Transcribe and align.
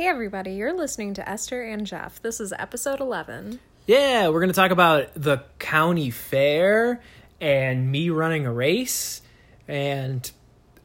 Hey, 0.00 0.06
everybody, 0.06 0.52
you're 0.52 0.72
listening 0.72 1.12
to 1.12 1.28
Esther 1.28 1.62
and 1.62 1.86
Jeff. 1.86 2.22
This 2.22 2.40
is 2.40 2.54
episode 2.58 3.00
11. 3.00 3.60
Yeah, 3.86 4.30
we're 4.30 4.40
going 4.40 4.48
to 4.48 4.54
talk 4.54 4.70
about 4.70 5.12
the 5.14 5.42
county 5.58 6.08
fair 6.08 7.02
and 7.38 7.92
me 7.92 8.08
running 8.08 8.46
a 8.46 8.50
race 8.50 9.20
and 9.68 10.30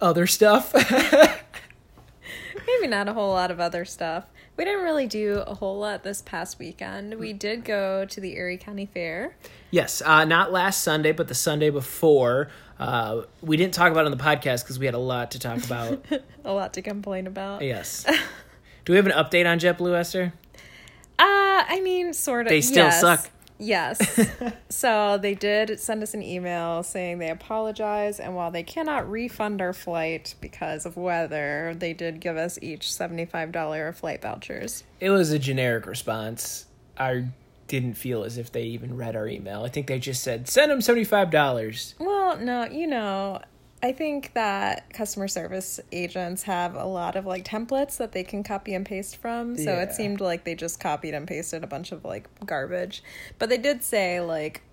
other 0.02 0.28
stuff. 0.28 0.74
Maybe 2.68 2.88
not 2.88 3.08
a 3.08 3.14
whole 3.14 3.32
lot 3.32 3.52
of 3.52 3.62
other 3.62 3.86
stuff. 3.86 4.26
We 4.58 4.66
didn't 4.66 4.84
really 4.84 5.08
do 5.08 5.44
a 5.48 5.56
whole 5.56 5.80
lot 5.80 6.04
this 6.04 6.22
past 6.22 6.60
weekend. 6.60 7.14
We 7.16 7.32
did 7.32 7.64
go 7.64 8.04
to 8.04 8.20
the 8.20 8.36
Erie 8.36 8.58
County 8.58 8.86
Fair. 8.86 9.38
yes, 9.72 10.02
uh, 10.02 10.26
not 10.26 10.52
last 10.52 10.84
Sunday, 10.84 11.14
but 11.14 11.30
the 11.30 11.36
Sunday 11.36 11.70
before. 11.70 12.50
Uh, 12.78 13.22
we 13.42 13.56
didn't 13.56 13.76
talk 13.76 13.94
about 13.94 14.02
it 14.02 14.12
on 14.12 14.18
the 14.18 14.22
podcast 14.22 14.64
because 14.64 14.78
we 14.78 14.86
had 14.86 14.96
a 14.96 15.00
lot 15.00 15.32
to 15.32 15.40
talk 15.40 15.64
about. 15.64 16.04
A 16.44 16.52
lot 16.52 16.74
to 16.74 16.82
complain 16.82 17.26
about. 17.28 17.62
yes. 17.62 18.06
Do 18.86 18.94
we 18.94 18.98
have 18.98 19.08
an 19.08 19.14
update 19.14 19.48
on 19.48 19.60
JetBlue, 19.60 19.98
Esther? 19.98 20.34
Uh, 21.18 21.66
I 21.68 21.82
mean, 21.84 22.14
sort 22.14 22.46
of. 22.46 22.52
They 22.52 22.62
still 22.62 22.86
yes. 22.86 23.02
suck. 23.02 23.30
Yes. 23.58 24.20
so 24.70 25.18
they 25.18 25.34
did 25.34 25.80
send 25.80 26.04
us 26.04 26.14
an 26.14 26.22
email 26.22 26.84
saying 26.84 27.18
they 27.18 27.32
apologize, 27.32 28.20
and 28.20 28.36
while 28.36 28.52
they 28.52 28.62
cannot 28.62 29.10
refund 29.10 29.60
our 29.60 29.74
flight 29.74 30.36
because 30.40 30.86
of 30.86 30.98
weather, 30.98 31.74
they 31.76 31.94
did 31.94 32.20
give 32.20 32.38
us 32.38 32.60
each 32.62 32.88
$75 32.88 33.96
flight 33.96 34.22
vouchers. 34.22 34.84
It 35.00 35.10
was 35.10 35.32
a 35.32 35.40
generic 35.40 35.88
response. 35.88 36.66
I 36.98 37.26
didn't 37.68 37.96
feel 37.96 38.24
as 38.24 38.38
if 38.38 38.52
they 38.52 38.64
even 38.64 38.96
read 38.96 39.16
our 39.16 39.28
email. 39.28 39.64
I 39.64 39.70
think 39.70 39.88
they 39.88 39.98
just 39.98 40.22
said, 40.22 40.48
send 40.48 40.70
them 40.70 40.80
$75. 40.80 41.96
Well, 41.98 42.38
no, 42.38 42.66
you 42.66 42.86
know, 42.86 43.42
I 43.86 43.92
think 43.92 44.34
that 44.34 44.92
customer 44.94 45.28
service 45.28 45.80
agents 45.92 46.42
have 46.44 46.74
a 46.76 46.86
lot 46.86 47.16
of 47.16 47.28
like 47.28 47.46
templates 47.46 47.98
that 47.98 48.14
they 48.14 48.24
can 48.24 48.42
copy 48.44 48.74
and 48.74 48.84
paste 48.84 49.18
from. 49.18 49.56
So 49.58 49.74
Yeah. 49.74 49.84
it 49.84 49.94
seemed 49.94 50.20
like 50.22 50.44
they 50.44 50.56
just 50.56 50.80
copied 50.80 51.14
and 51.14 51.28
pasted 51.28 51.64
a 51.64 51.68
bunch 51.68 51.92
of 51.92 52.04
like 52.04 52.28
garbage. 52.48 53.04
But 53.38 53.50
they 53.50 53.60
did 53.60 53.84
say 53.84 54.22
like 54.22 54.64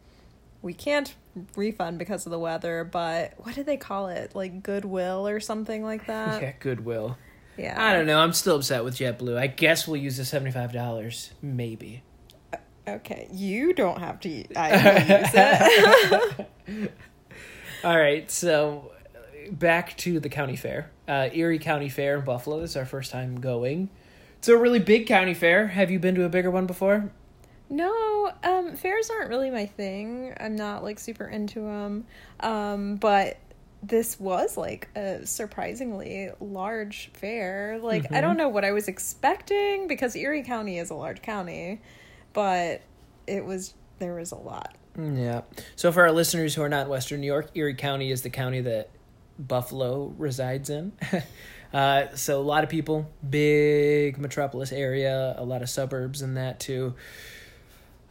we 0.62 0.72
can't 0.72 1.14
refund 1.56 1.98
because 1.98 2.24
of 2.24 2.32
the 2.32 2.38
weather, 2.38 2.84
but 2.84 3.34
what 3.36 3.54
did 3.54 3.66
they 3.66 3.76
call 3.76 4.08
it? 4.08 4.34
Like 4.34 4.62
goodwill 4.62 5.28
or 5.28 5.40
something 5.40 5.82
like 5.84 6.06
that? 6.12 6.40
yeah, 6.40 6.52
Goodwill. 6.58 7.18
Yeah. 7.58 7.74
I 7.76 7.92
don't 7.92 8.06
know. 8.06 8.18
I'm 8.18 8.32
still 8.32 8.56
upset 8.56 8.82
with 8.82 8.96
JetBlue. 8.96 9.36
I 9.36 9.46
guess 9.46 9.86
we'll 9.86 10.00
use 10.00 10.16
the 10.16 10.22
$75. 10.22 11.32
Maybe. 11.42 12.02
Okay, 12.88 13.28
you 13.30 13.74
don't 13.74 13.98
have 14.00 14.20
to. 14.20 14.44
I 14.56 15.02
use 15.20 16.46
it. 16.78 16.92
All 17.84 17.98
right, 17.98 18.30
so 18.30 18.92
back 19.50 19.96
to 19.98 20.20
the 20.20 20.28
county 20.28 20.56
fair. 20.56 20.90
Uh, 21.08 21.28
Erie 21.32 21.58
County 21.58 21.88
Fair 21.88 22.18
in 22.18 22.24
Buffalo. 22.24 22.60
This 22.60 22.70
is 22.70 22.76
our 22.76 22.84
first 22.86 23.10
time 23.10 23.40
going. 23.40 23.88
It's 24.38 24.48
a 24.48 24.56
really 24.56 24.78
big 24.78 25.06
county 25.06 25.34
fair. 25.34 25.68
Have 25.68 25.90
you 25.90 25.98
been 25.98 26.14
to 26.16 26.24
a 26.24 26.28
bigger 26.28 26.50
one 26.50 26.66
before? 26.66 27.10
No, 27.70 28.30
um, 28.42 28.76
fairs 28.76 29.08
aren't 29.08 29.30
really 29.30 29.50
my 29.50 29.66
thing. 29.66 30.34
I'm 30.38 30.56
not 30.56 30.82
like 30.82 30.98
super 30.98 31.26
into 31.26 31.60
them. 31.60 32.04
Um, 32.40 32.96
but 32.96 33.38
this 33.82 34.20
was 34.20 34.56
like 34.56 34.88
a 34.94 35.26
surprisingly 35.26 36.30
large 36.40 37.10
fair. 37.14 37.78
Like 37.82 38.12
I 38.12 38.20
don't 38.20 38.36
know 38.36 38.48
what 38.48 38.64
I 38.64 38.72
was 38.72 38.88
expecting 38.88 39.88
because 39.88 40.14
Erie 40.16 40.42
County 40.42 40.78
is 40.78 40.90
a 40.90 40.94
large 40.94 41.22
county, 41.22 41.80
but 42.32 42.82
it 43.26 43.44
was 43.44 43.74
there 43.98 44.14
was 44.14 44.32
a 44.32 44.36
lot. 44.36 44.76
Mm, 44.98 45.18
Yeah. 45.18 45.40
So 45.76 45.90
for 45.92 46.02
our 46.02 46.12
listeners 46.12 46.54
who 46.54 46.62
are 46.62 46.68
not 46.68 46.84
in 46.86 46.88
Western 46.90 47.20
New 47.20 47.26
York, 47.26 47.50
Erie 47.54 47.74
County 47.74 48.10
is 48.10 48.22
the 48.22 48.30
county 48.30 48.60
that 48.60 48.90
Buffalo 49.38 50.14
resides 50.18 50.70
in. 50.70 50.92
uh, 51.72 52.14
so 52.14 52.40
a 52.40 52.42
lot 52.42 52.64
of 52.64 52.70
people, 52.70 53.10
big 53.28 54.18
metropolis 54.18 54.72
area, 54.72 55.34
a 55.36 55.44
lot 55.44 55.62
of 55.62 55.68
suburbs 55.68 56.22
and 56.22 56.36
that 56.36 56.60
too. 56.60 56.94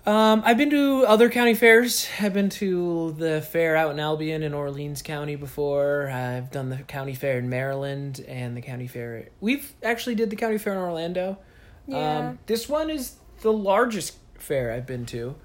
Um, 0.04 0.42
I've 0.44 0.58
been 0.58 0.72
to 0.72 1.06
other 1.08 1.30
county 1.30 1.54
fairs. 1.54 2.08
I've 2.20 2.34
been 2.34 2.50
to 2.50 3.12
the 3.20 3.42
fair 3.42 3.76
out 3.76 3.92
in 3.92 4.00
Albion 4.00 4.42
in 4.42 4.54
Orleans 4.54 5.04
County 5.04 5.36
before. 5.36 6.10
I've 6.10 6.50
done 6.50 6.70
the 6.70 6.78
county 6.78 7.14
fair 7.14 7.38
in 7.38 7.50
Maryland 7.50 8.24
and 8.28 8.58
the 8.58 8.62
county 8.62 8.88
fair. 8.88 9.30
We've 9.40 9.72
actually 9.84 10.16
did 10.16 10.32
the 10.32 10.36
county 10.36 10.58
fair 10.58 10.74
in 10.74 10.80
Orlando. 10.80 11.38
Yeah. 11.86 12.30
Um, 12.30 12.40
this 12.48 12.68
one 12.68 12.90
is 12.90 13.18
the 13.42 13.54
largest 13.54 14.18
fair 14.40 14.72
I've 14.72 14.88
been 14.88 15.06
to. 15.08 15.36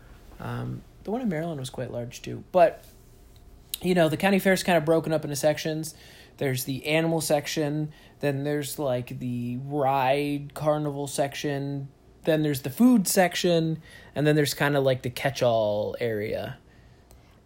Um, 0.40 0.80
the 1.04 1.10
one 1.10 1.20
in 1.20 1.28
Maryland 1.28 1.60
was 1.60 1.70
quite 1.70 1.90
large 1.90 2.22
too. 2.22 2.42
But 2.50 2.82
you 3.82 3.94
know, 3.94 4.08
the 4.08 4.16
county 4.16 4.38
fair 4.38 4.52
is 4.52 4.62
kind 4.62 4.78
of 4.78 4.84
broken 4.84 5.12
up 5.12 5.24
into 5.24 5.36
sections. 5.36 5.94
There's 6.38 6.64
the 6.64 6.86
animal 6.86 7.20
section, 7.20 7.92
then 8.20 8.44
there's 8.44 8.78
like 8.78 9.18
the 9.20 9.58
ride 9.64 10.52
carnival 10.54 11.06
section, 11.06 11.88
then 12.24 12.42
there's 12.42 12.62
the 12.62 12.70
food 12.70 13.08
section, 13.08 13.80
and 14.14 14.26
then 14.26 14.36
there's 14.36 14.52
kind 14.54 14.76
of 14.76 14.84
like 14.84 15.02
the 15.02 15.10
catch-all 15.10 15.96
area. 16.00 16.58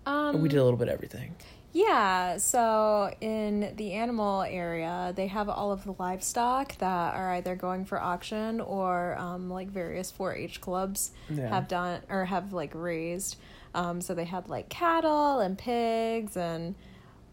Um, 0.07 0.41
we 0.43 0.49
did 0.49 0.59
a 0.59 0.65
little 0.65 0.79
bit 0.79 0.89
of 0.89 0.95
everything. 0.95 1.37
Yeah, 1.73 2.39
so 2.39 3.15
in 3.21 3.75
the 3.77 3.93
animal 3.93 4.43
area, 4.43 5.13
they 5.15 5.29
have 5.29 5.49
all 5.49 5.71
of 5.71 5.85
the 5.85 5.95
livestock 6.01 6.77
that 6.79 7.15
are 7.15 7.35
either 7.35 7.55
going 7.55 7.85
for 7.85 8.01
auction 8.01 8.61
or 8.61 9.17
um, 9.19 9.49
like 9.49 9.69
various 9.69 10.11
4-H 10.11 10.61
clubs 10.61 11.13
Yeah. 11.29 11.49
have 11.49 11.69
done 11.69 12.01
or 12.09 12.25
have 12.25 12.53
like 12.53 12.73
raised. 12.75 13.37
Um, 13.75 14.01
so 14.01 14.15
they 14.15 14.25
had 14.25 14.49
like 14.49 14.69
cattle 14.69 15.41
and 15.41 15.57
pigs 15.57 16.37
and 16.37 16.75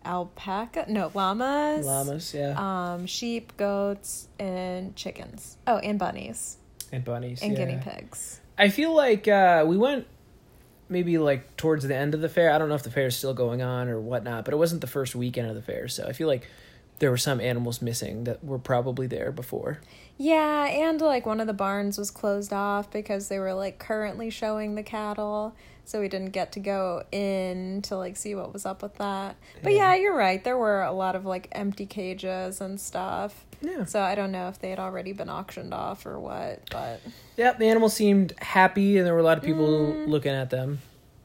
alpaca, 0.06 0.86
no 0.88 1.12
llamas, 1.14 1.86
Llamas, 1.86 2.34
yeah, 2.34 2.56
um, 2.94 3.06
sheep, 3.06 3.56
goats, 3.58 4.28
and 4.40 4.96
chickens. 4.96 5.58
Oh, 5.68 5.78
and 5.78 6.00
bunnies 6.00 6.58
and 6.92 7.04
bunnies 7.04 7.42
and 7.42 7.54
yeah. 7.54 7.66
guinea 7.66 7.80
pigs. 7.84 8.40
I 8.58 8.70
feel 8.70 8.96
like 8.96 9.28
uh, 9.28 9.66
we 9.68 9.78
went 9.78 10.08
maybe 10.90 11.18
like 11.18 11.58
towards 11.58 11.86
the 11.88 11.96
end 11.96 12.14
of 12.14 12.22
the 12.22 12.30
fair. 12.30 12.52
I 12.52 12.58
don't 12.58 12.70
know 12.70 12.76
if 12.76 12.84
the 12.84 12.92
fair 12.92 13.08
is 13.08 13.16
still 13.16 13.34
going 13.34 13.62
on 13.62 13.90
or 13.90 14.00
whatnot, 14.00 14.46
but 14.46 14.54
it 14.54 14.58
wasn't 14.58 14.82
the 14.82 14.88
first 14.88 15.16
weekend 15.16 15.50
of 15.50 15.56
the 15.56 15.62
fair, 15.62 15.88
so 15.88 16.06
I 16.08 16.14
feel 16.14 16.28
like 16.28 16.48
there 17.00 17.12
were 17.12 17.18
some 17.18 17.40
animals 17.40 17.82
missing 17.82 18.24
that 18.26 18.44
were 18.44 18.60
probably 18.60 19.08
there 19.08 19.32
before. 19.32 19.80
Yeah, 20.18 20.66
and 20.66 21.00
like 21.00 21.26
one 21.26 21.40
of 21.40 21.48
the 21.48 21.54
barns 21.54 21.98
was 21.98 22.10
closed 22.10 22.52
off 22.52 22.90
because 22.92 23.28
they 23.28 23.40
were 23.40 23.54
like 23.54 23.78
currently 23.78 24.30
showing 24.30 24.76
the 24.76 24.84
cattle, 24.84 25.56
so 25.86 26.02
we 26.02 26.08
didn't 26.08 26.32
get 26.32 26.52
to 26.54 26.60
go 26.60 27.04
in 27.12 27.82
to 27.84 27.98
like 27.98 28.18
see 28.18 28.34
what 28.34 28.52
was 28.52 28.66
up 28.66 28.82
with 28.82 28.96
that. 28.96 29.36
But 29.62 29.74
yeah, 29.74 29.94
you're 29.96 30.16
right. 30.16 30.44
There 30.44 30.58
were 30.58 30.82
a 30.82 30.92
lot 30.92 31.16
of 31.16 31.26
like 31.26 31.48
empty 31.52 31.86
cages 31.86 32.62
and 32.62 32.82
stuff. 32.82 33.46
Yeah. 33.62 33.86
So 33.86 34.02
I 34.02 34.16
don't 34.16 34.32
know 34.32 34.50
if 34.50 34.60
they 34.60 34.72
had 34.72 34.80
already 34.80 35.14
been 35.14 35.30
auctioned 35.30 35.74
off 35.74 36.06
or 36.06 36.20
what, 36.20 36.68
but 36.72 37.00
Yep, 37.38 37.60
the 37.60 37.66
animals 37.68 37.94
seemed 37.94 38.34
happy, 38.40 38.98
and 38.98 39.06
there 39.06 39.14
were 39.14 39.20
a 39.20 39.24
lot 39.24 39.38
of 39.38 39.44
people 39.44 39.68
mm. 39.68 40.08
looking 40.08 40.32
at 40.32 40.50
them. 40.50 40.80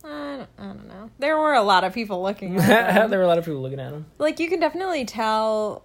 I 0.04 0.36
don't, 0.36 0.48
I 0.58 0.62
don't 0.64 0.88
know. 0.88 1.10
There 1.18 1.38
were 1.38 1.54
a 1.54 1.62
lot 1.62 1.84
of 1.84 1.94
people 1.94 2.22
looking 2.22 2.56
at 2.58 3.08
there 3.10 3.18
were 3.18 3.24
a 3.24 3.28
lot 3.28 3.38
of 3.38 3.44
people 3.44 3.62
looking 3.62 3.80
at 3.80 3.92
them. 3.92 4.06
like 4.18 4.40
you 4.40 4.48
can 4.48 4.60
definitely 4.60 5.04
tell 5.04 5.84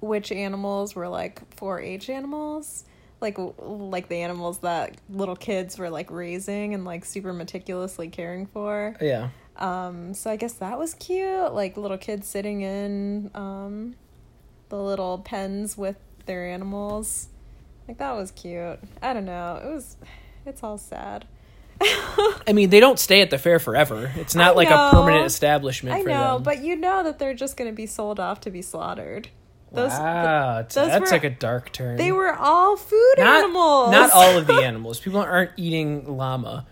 which 0.00 0.32
animals 0.32 0.94
were 0.94 1.08
like 1.08 1.56
4-H 1.56 2.08
animals. 2.10 2.84
Like 3.20 3.36
like 3.58 4.08
the 4.08 4.22
animals 4.22 4.60
that 4.60 4.96
little 5.10 5.36
kids 5.36 5.78
were 5.78 5.90
like 5.90 6.10
raising 6.10 6.72
and 6.72 6.84
like 6.86 7.04
super 7.04 7.32
meticulously 7.34 8.08
caring 8.08 8.46
for. 8.46 8.96
Yeah. 9.00 9.28
Um 9.56 10.14
so 10.14 10.30
I 10.30 10.36
guess 10.36 10.54
that 10.54 10.78
was 10.78 10.94
cute. 10.94 11.52
Like 11.52 11.76
little 11.76 11.98
kids 11.98 12.26
sitting 12.26 12.62
in 12.62 13.30
um 13.34 13.94
the 14.70 14.78
little 14.80 15.18
pens 15.18 15.76
with 15.76 15.96
their 16.24 16.46
animals. 16.46 17.28
Like 17.88 17.98
that 17.98 18.12
was 18.12 18.30
cute. 18.30 18.78
I 19.02 19.12
don't 19.12 19.26
know. 19.26 19.60
It 19.62 19.74
was 19.74 19.96
it's 20.46 20.62
all 20.62 20.78
sad. 20.78 21.26
I 22.46 22.52
mean, 22.52 22.70
they 22.70 22.80
don't 22.80 22.98
stay 22.98 23.22
at 23.22 23.30
the 23.30 23.38
fair 23.38 23.58
forever. 23.58 24.12
It's 24.16 24.34
not 24.34 24.52
I 24.52 24.56
like 24.56 24.70
know. 24.70 24.88
a 24.88 24.90
permanent 24.90 25.26
establishment 25.26 25.96
I 25.96 26.02
for 26.02 26.08
know, 26.10 26.34
them. 26.34 26.42
but 26.42 26.62
you 26.62 26.76
know 26.76 27.02
that 27.04 27.18
they're 27.18 27.34
just 27.34 27.56
going 27.56 27.70
to 27.70 27.74
be 27.74 27.86
sold 27.86 28.20
off 28.20 28.40
to 28.42 28.50
be 28.50 28.62
slaughtered. 28.62 29.28
Those 29.72 29.90
wow, 29.92 30.58
it's- 30.60 30.74
those 30.74 30.88
that's 30.88 31.10
were- 31.10 31.16
like 31.16 31.24
a 31.24 31.30
dark 31.30 31.70
turn. 31.72 31.96
They 31.96 32.10
were 32.12 32.34
all 32.34 32.76
food 32.76 33.14
not, 33.18 33.44
animals. 33.44 33.92
Not 33.92 34.10
all 34.12 34.36
of 34.36 34.46
the 34.46 34.54
animals. 34.64 34.98
People 35.00 35.20
aren't 35.20 35.52
eating 35.56 36.16
llama 36.16 36.66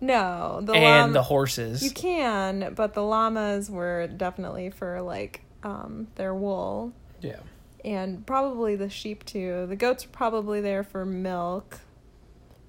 No, 0.00 0.60
the 0.62 0.74
and 0.74 0.84
llama. 1.00 1.12
the 1.14 1.22
horses. 1.22 1.82
You 1.82 1.90
can, 1.90 2.74
but 2.76 2.94
the 2.94 3.02
llamas 3.02 3.70
were 3.70 4.06
definitely 4.08 4.70
for 4.70 5.00
like 5.02 5.42
um 5.64 6.06
their 6.14 6.32
wool 6.34 6.92
yeah. 7.20 7.40
and 7.84 8.24
probably 8.26 8.76
the 8.76 8.88
sheep 8.90 9.24
too. 9.24 9.66
The 9.66 9.74
goats 9.76 10.04
were 10.06 10.12
probably 10.12 10.60
there 10.60 10.84
for 10.84 11.04
milk. 11.04 11.80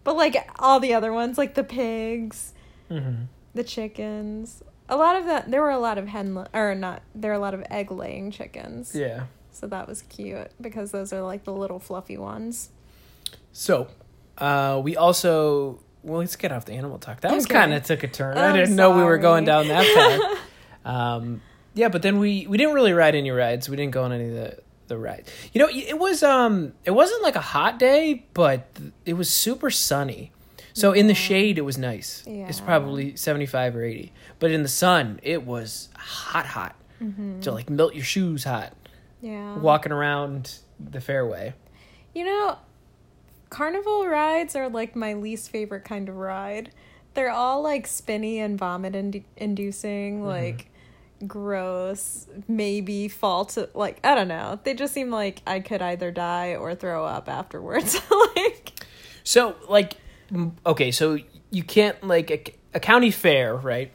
But 0.04 0.16
like 0.16 0.36
all 0.60 0.80
the 0.80 0.94
other 0.94 1.14
ones, 1.14 1.38
like 1.38 1.56
the 1.56 1.64
pigs, 1.64 2.54
hmm 2.88 3.24
the 3.56 3.64
chickens, 3.64 4.64
a 4.88 4.96
lot 4.96 5.16
of 5.16 5.26
that 5.26 5.50
there 5.50 5.62
were 5.62 5.72
a 5.72 5.80
lot 5.80 5.98
of 5.98 6.08
hen 6.08 6.46
or 6.54 6.76
not 6.76 7.02
there 7.16 7.32
were 7.32 7.36
a 7.36 7.40
lot 7.40 7.54
of 7.54 7.64
egg 7.70 7.92
laying 7.92 8.32
chickens. 8.32 8.94
Yeah. 8.96 9.26
So 9.52 9.68
that 9.68 9.88
was 9.88 10.04
cute 10.04 10.52
because 10.62 10.92
those 10.92 11.12
are 11.12 11.22
like 11.22 11.44
the 11.44 11.54
little 11.54 11.80
fluffy 11.80 12.18
ones. 12.18 12.70
So, 13.52 13.88
uh, 14.38 14.80
we 14.84 14.96
also 14.96 15.80
well, 16.04 16.20
let's 16.20 16.36
get 16.36 16.52
off 16.52 16.66
the 16.66 16.74
animal 16.74 16.98
talk. 16.98 17.22
That 17.22 17.34
was 17.34 17.46
kind 17.46 17.74
of 17.74 17.84
took 17.84 18.04
a 18.04 18.08
turn. 18.08 18.38
I 18.38 18.48
I'm 18.48 18.56
didn't 18.56 18.76
know 18.76 18.96
we 18.96 19.04
were 19.04 19.18
going 19.18 19.44
down 19.46 19.68
that 19.68 19.86
path. 19.86 20.40
um, 20.86 21.42
yeah, 21.74 21.90
but 21.90 22.02
then 22.02 22.20
we 22.20 22.48
we 22.48 22.58
didn't 22.58 22.74
really 22.74 22.94
ride 22.94 23.16
any 23.16 23.32
rides. 23.32 23.70
We 23.70 23.76
didn't 23.76 23.92
go 23.92 24.04
on 24.04 24.14
any 24.14 24.30
of 24.30 24.34
the 24.34 24.60
the 24.90 24.98
ride. 24.98 25.26
You 25.54 25.62
know, 25.62 25.70
it 25.72 25.98
was 25.98 26.22
um, 26.22 26.74
it 26.84 26.92
wasn't 26.92 27.24
like 27.24 27.36
a 27.36 27.42
hot 27.42 27.80
day, 27.80 28.26
but 28.34 28.68
it 29.06 29.14
was 29.14 29.30
super 29.30 29.70
sunny. 29.70 30.32
So 30.74 30.92
in 30.94 31.08
the 31.08 31.14
shade, 31.16 31.58
it 31.58 31.62
was 31.64 31.78
nice. 31.78 32.24
Yeah. 32.28 32.48
It's 32.48 32.60
probably 32.62 33.16
seventy 33.16 33.46
five 33.46 33.76
or 33.76 33.84
eighty, 33.84 34.12
but 34.40 34.52
in 34.52 34.62
the 34.64 34.70
sun, 34.70 35.20
it 35.24 35.46
was 35.46 35.90
hot, 35.96 36.46
hot. 36.46 36.76
To 37.42 37.52
like 37.54 37.70
melt 37.70 37.96
your 37.96 38.04
shoes 38.04 38.44
hot, 38.44 38.74
Yeah. 39.22 39.58
walking 39.58 39.94
around 39.94 40.58
the 40.80 41.00
fairway. 41.00 41.54
You 42.14 42.26
know, 42.26 42.58
carnival 43.50 44.06
rides 44.06 44.54
are 44.56 44.68
like 44.70 44.98
my 44.98 45.14
least 45.14 45.50
favorite 45.50 45.86
kind 45.86 46.10
of 46.10 46.16
ride. 46.18 46.72
They're 47.14 47.32
all 47.32 47.62
like 47.62 47.88
spinny 47.88 48.40
and 48.40 48.58
vomit 48.60 48.96
ind- 48.96 49.24
inducing, 49.38 50.26
like 50.26 50.70
gross, 51.28 52.28
maybe 52.48 53.08
fall 53.08 53.46
to 53.46 53.70
Like, 53.74 54.00
I 54.04 54.16
don't 54.16 54.28
know. 54.28 54.60
They 54.64 54.74
just 54.74 54.94
seem 54.94 55.12
like 55.12 55.42
I 55.46 55.60
could 55.60 55.82
either 55.82 56.12
die 56.12 56.56
or 56.56 56.76
throw 56.76 57.06
up 57.06 57.30
afterwards. 57.30 58.00
like, 58.36 58.72
So, 59.24 59.56
like, 59.68 59.94
okay, 60.66 60.92
so 60.92 61.18
you 61.52 61.64
can't 61.64 62.02
like 62.04 62.32
a, 62.32 62.44
a 62.76 62.80
county 62.80 63.12
fair, 63.12 63.56
right? 63.56 63.92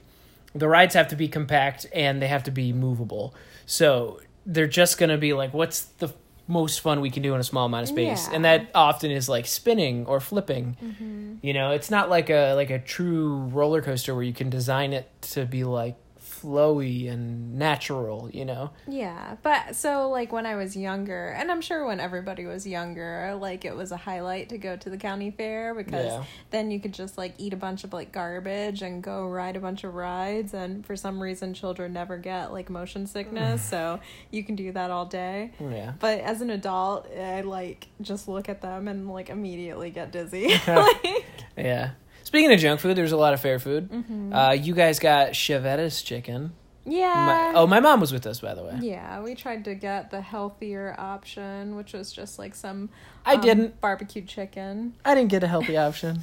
The 0.55 0.69
rides 0.69 0.95
have 0.95 1.09
to 1.09 1.17
be 1.17 1.29
compact 1.29 1.87
and 1.93 2.23
they 2.23 2.29
have 2.29 2.45
to 2.45 2.51
be 2.51 2.73
movable. 2.73 3.35
So 3.67 4.21
they're 4.47 4.67
just 4.67 4.99
gonna 4.99 5.19
be 5.19 5.33
like, 5.33 5.53
what's 5.55 5.83
the 5.99 6.13
most 6.47 6.81
fun 6.81 7.01
we 7.01 7.11
can 7.11 7.23
do 7.23 7.35
in 7.35 7.41
a 7.41 7.45
small 7.45 7.67
amount 7.67 7.85
of 7.85 7.89
space? 7.89 8.29
Yeah. 8.29 8.35
And 8.35 8.45
that 8.45 8.69
often 8.75 9.11
is 9.11 9.29
like 9.29 9.47
spinning 9.47 10.07
or 10.07 10.21
flipping. 10.21 10.77
Mm-hmm. 10.83 11.35
You 11.43 11.55
know, 11.55 11.71
it's 11.71 11.91
not 11.91 12.11
like 12.11 12.31
a 12.31 12.55
like 12.55 12.71
a 12.71 12.79
true 12.79 13.37
roller 13.53 13.83
coaster 13.83 14.15
where 14.15 14.25
you 14.25 14.35
can 14.35 14.51
design 14.51 14.93
it 14.93 15.11
to 15.33 15.47
be 15.47 15.65
like 15.65 15.97
flowy 16.45 17.11
and 17.11 17.55
natural. 17.59 18.29
You 18.33 18.45
know, 18.45 18.71
yeah. 18.87 19.37
But 19.43 19.75
so, 19.77 20.11
like, 20.11 20.33
when 20.33 20.45
I 20.47 20.57
was 20.57 20.77
younger, 20.77 21.29
and 21.29 21.51
I'm 21.51 21.61
sure 21.61 21.87
when 21.87 22.01
everybody 22.01 22.45
was 22.45 22.67
younger, 22.67 23.37
like, 23.41 23.65
it 23.65 23.75
was 23.75 23.93
a 23.93 23.97
highlight 23.97 24.51
to 24.51 24.59
go 24.59 24.77
to 24.77 24.91
the 24.91 24.97
county 24.99 25.31
fair 25.31 25.75
because 25.75 26.05
Yeah. 26.07 26.25
then 26.51 26.71
you 26.71 26.81
could 26.81 26.93
just, 26.93 27.17
like, 27.17 27.35
eat 27.39 27.53
a 27.53 27.57
bunch 27.57 27.85
of, 27.85 27.93
like, 27.93 28.13
garbage 28.13 28.83
and 28.83 29.03
go 29.03 29.27
ride 29.29 29.57
a 29.57 29.61
bunch 29.61 29.85
of 29.85 29.95
rides. 29.95 30.53
And 30.55 30.85
for 30.85 30.97
some 30.97 31.23
reason, 31.23 31.55
children 31.55 31.93
never 31.93 32.19
get, 32.19 32.53
like, 32.53 32.69
motion 32.71 33.07
sickness. 33.07 33.63
so 33.71 34.01
you 34.31 34.45
can 34.45 34.55
do 34.57 34.73
that 34.73 34.91
all 34.91 35.07
day. 35.07 35.53
yeah. 35.61 35.93
But 35.99 36.21
as 36.21 36.41
an 36.43 36.51
adult, 36.51 37.09
I, 37.17 37.41
like, 37.41 37.89
just 38.03 38.29
look 38.29 38.49
at 38.49 38.61
them 38.61 38.89
and, 38.89 39.09
like, 39.11 39.31
immediately 39.31 39.91
get 39.91 40.13
dizzy. 40.13 40.49
like, 40.67 41.25
Yeah. 41.57 41.91
Speaking 42.25 42.53
of 42.53 42.59
junk 42.59 42.81
food, 42.81 42.97
there's 42.97 43.13
a 43.13 43.17
lot 43.17 43.35
of 43.35 43.41
fair 43.41 43.59
food. 43.59 43.89
Uh, 44.33 44.57
you 44.59 44.75
guys 44.75 44.99
got 44.99 45.31
Chiavetta's 45.33 46.03
chicken. 46.03 46.53
yeah. 46.85 47.53
My, 47.55 47.61
oh, 47.61 47.67
my 47.67 47.81
mom 47.81 48.01
was 48.01 48.13
with 48.13 48.27
us, 48.27 48.41
by 48.41 48.55
the 48.55 48.63
way. 48.65 48.79
Yeah, 48.81 49.21
we 49.23 49.35
tried 49.35 49.65
to 49.67 49.75
get 49.75 50.11
the 50.11 50.21
healthier 50.21 50.95
option, 50.99 51.77
which 51.77 51.93
was 51.93 52.13
just 52.13 52.39
like 52.39 52.55
some. 52.55 52.89
I 53.25 53.35
um, 53.35 53.41
didn't. 53.41 53.81
barbecued 53.81 54.27
chicken. 54.27 54.95
I 55.05 55.15
didn't 55.15 55.31
get 55.31 55.45
a 55.45 55.47
healthy 55.47 55.77
option. 55.89 56.21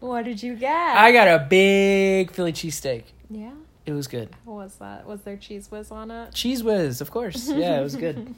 What 0.00 0.24
did 0.24 0.42
you 0.42 0.56
get? 0.56 0.72
I 0.96 1.12
got 1.12 1.28
a 1.28 1.46
big 1.48 2.32
Philly 2.32 2.52
cheesesteak. 2.52 3.04
yeah. 3.30 3.52
It 3.86 3.92
was 3.92 4.06
good. 4.06 4.28
What 4.44 4.56
was 4.56 4.74
that? 4.80 5.06
Was 5.06 5.22
there 5.22 5.38
cheese 5.38 5.70
whiz 5.70 5.90
on 5.90 6.10
it? 6.10 6.34
Cheese 6.34 6.62
whiz, 6.62 7.00
of 7.00 7.10
course. 7.10 7.48
Yeah, 7.48 7.80
it 7.80 7.82
was 7.82 7.96
good. 7.96 8.34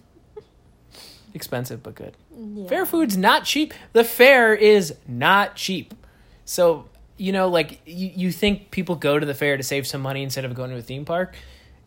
Expensive, 1.34 1.82
but 1.82 1.96
good. 1.96 2.16
Yeah. 2.36 2.68
Fair 2.68 2.86
food's 2.86 3.16
not 3.16 3.44
cheap. 3.46 3.74
The 3.92 4.04
fair 4.04 4.54
is 4.54 4.94
not 5.08 5.56
cheap. 5.56 5.92
So, 6.50 6.88
you 7.16 7.30
know, 7.30 7.46
like, 7.46 7.80
you, 7.86 8.10
you 8.12 8.32
think 8.32 8.72
people 8.72 8.96
go 8.96 9.20
to 9.20 9.24
the 9.24 9.34
fair 9.34 9.56
to 9.56 9.62
save 9.62 9.86
some 9.86 10.00
money 10.00 10.24
instead 10.24 10.44
of 10.44 10.52
going 10.52 10.70
to 10.70 10.76
a 10.78 10.82
theme 10.82 11.04
park? 11.04 11.36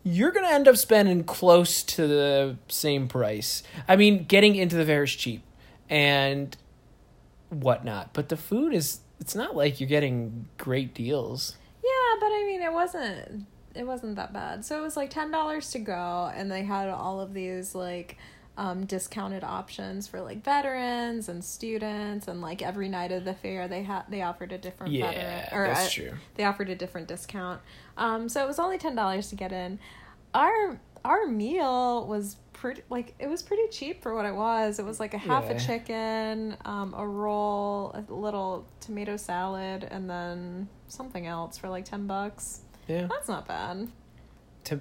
You're 0.03 0.31
going 0.31 0.45
to 0.47 0.53
end 0.53 0.69
up 0.69 0.77
spending 0.77 1.25
close 1.25 1.83
to 1.83 2.07
the 2.07 2.55
same 2.69 3.09
price. 3.09 3.63
I 3.89 3.97
mean, 3.97 4.23
getting 4.23 4.55
into 4.55 4.77
the 4.77 4.85
fair 4.85 5.03
is 5.03 5.13
cheap 5.13 5.43
and 5.89 6.55
whatnot, 7.49 8.13
but 8.13 8.29
the 8.29 8.37
food 8.37 8.73
is, 8.73 9.01
it's 9.19 9.35
not 9.35 9.53
like 9.53 9.81
you're 9.81 9.89
getting 9.89 10.47
great 10.57 10.93
deals. 10.93 11.57
Yeah, 11.83 12.19
but 12.21 12.27
I 12.27 12.45
mean, 12.47 12.61
it 12.61 12.71
wasn't. 12.71 13.45
It 13.75 13.85
wasn't 13.85 14.15
that 14.15 14.31
bad. 14.31 14.63
So 14.63 14.79
it 14.79 14.81
was 14.81 14.95
like 14.95 15.09
ten 15.09 15.29
dollars 15.29 15.71
to 15.71 15.79
go, 15.79 16.31
and 16.33 16.49
they 16.49 16.63
had 16.63 16.87
all 16.87 17.19
of 17.19 17.33
these 17.33 17.75
like 17.75 18.17
um, 18.57 18.85
discounted 18.85 19.43
options 19.43 20.07
for 20.07 20.21
like 20.21 20.43
veterans 20.43 21.27
and 21.29 21.43
students, 21.43 22.27
and 22.27 22.41
like 22.41 22.61
every 22.61 22.87
night 22.89 23.11
of 23.11 23.25
the 23.25 23.33
fair, 23.33 23.67
they 23.67 23.83
had 23.83 24.03
they 24.09 24.21
offered 24.21 24.51
a 24.51 24.57
different 24.57 24.93
Yeah, 24.93 25.11
veteran 25.11 25.59
or 25.59 25.67
that's 25.67 25.87
uh, 25.87 25.89
true. 25.89 26.11
they 26.35 26.43
offered 26.43 26.69
a 26.69 26.75
different 26.75 27.07
discount. 27.07 27.61
Um, 27.97 28.29
so 28.29 28.43
it 28.43 28.47
was 28.47 28.59
only 28.59 28.77
ten 28.77 28.95
dollars 28.95 29.29
to 29.29 29.35
get 29.35 29.51
in. 29.51 29.79
Our 30.33 30.79
our 31.05 31.25
meal 31.27 32.07
was 32.07 32.37
pretty 32.53 32.81
like 32.89 33.13
it 33.19 33.27
was 33.27 33.41
pretty 33.41 33.67
cheap 33.69 34.01
for 34.01 34.15
what 34.15 34.25
it 34.25 34.33
was. 34.35 34.79
It 34.79 34.85
was 34.85 34.99
like 34.99 35.13
a 35.13 35.17
half 35.17 35.49
a 35.49 35.59
chicken, 35.59 36.55
um, 36.63 36.93
a 36.95 37.05
roll, 37.05 37.91
a 37.93 38.13
little 38.13 38.65
tomato 38.79 39.17
salad, 39.17 39.87
and 39.89 40.09
then 40.09 40.69
something 40.87 41.25
else 41.27 41.57
for 41.57 41.69
like 41.69 41.85
ten 41.85 42.07
bucks. 42.07 42.61
Yeah. 42.87 43.07
That's 43.07 43.27
not 43.27 43.47
bad. 43.47 43.89
To, 44.65 44.79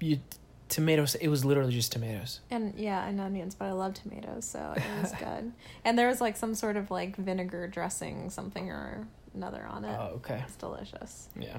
you, 0.00 0.20
tomatoes, 0.68 1.14
it 1.14 1.28
was 1.28 1.44
literally 1.44 1.72
just 1.72 1.92
tomatoes. 1.92 2.40
And 2.50 2.74
yeah, 2.76 3.06
and 3.06 3.20
onions, 3.20 3.54
but 3.54 3.66
I 3.66 3.72
love 3.72 3.94
tomatoes, 3.94 4.44
so 4.44 4.74
it 4.76 4.82
was 5.02 5.12
good. 5.18 5.52
And 5.84 5.98
there 5.98 6.08
was 6.08 6.20
like 6.20 6.36
some 6.36 6.54
sort 6.54 6.76
of 6.76 6.90
like 6.90 7.16
vinegar 7.16 7.66
dressing, 7.68 8.30
something 8.30 8.70
or 8.70 9.06
another 9.34 9.66
on 9.66 9.84
it. 9.84 9.96
Oh, 9.98 10.14
okay. 10.16 10.42
It's 10.44 10.56
delicious. 10.56 11.28
Yeah. 11.38 11.58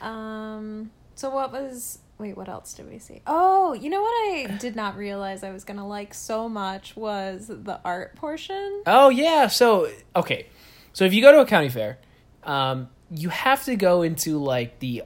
Um. 0.00 0.90
So 1.14 1.30
what 1.30 1.52
was? 1.52 2.00
Wait, 2.18 2.36
what 2.36 2.48
else 2.48 2.72
did 2.74 2.88
we 2.90 2.98
see? 2.98 3.20
Oh, 3.26 3.74
you 3.74 3.90
know 3.90 4.00
what 4.00 4.08
I 4.08 4.56
did 4.58 4.74
not 4.74 4.96
realize 4.96 5.42
I 5.42 5.50
was 5.50 5.64
gonna 5.64 5.86
like 5.86 6.14
so 6.14 6.48
much 6.48 6.96
was 6.96 7.48
the 7.48 7.80
art 7.84 8.16
portion. 8.16 8.82
Oh 8.86 9.08
yeah. 9.08 9.48
So 9.48 9.90
okay. 10.14 10.46
So 10.92 11.04
if 11.04 11.12
you 11.12 11.20
go 11.20 11.32
to 11.32 11.40
a 11.40 11.46
county 11.46 11.68
fair, 11.68 11.98
um, 12.44 12.88
you 13.10 13.28
have 13.28 13.64
to 13.64 13.76
go 13.76 14.02
into 14.02 14.38
like 14.38 14.78
the 14.78 15.02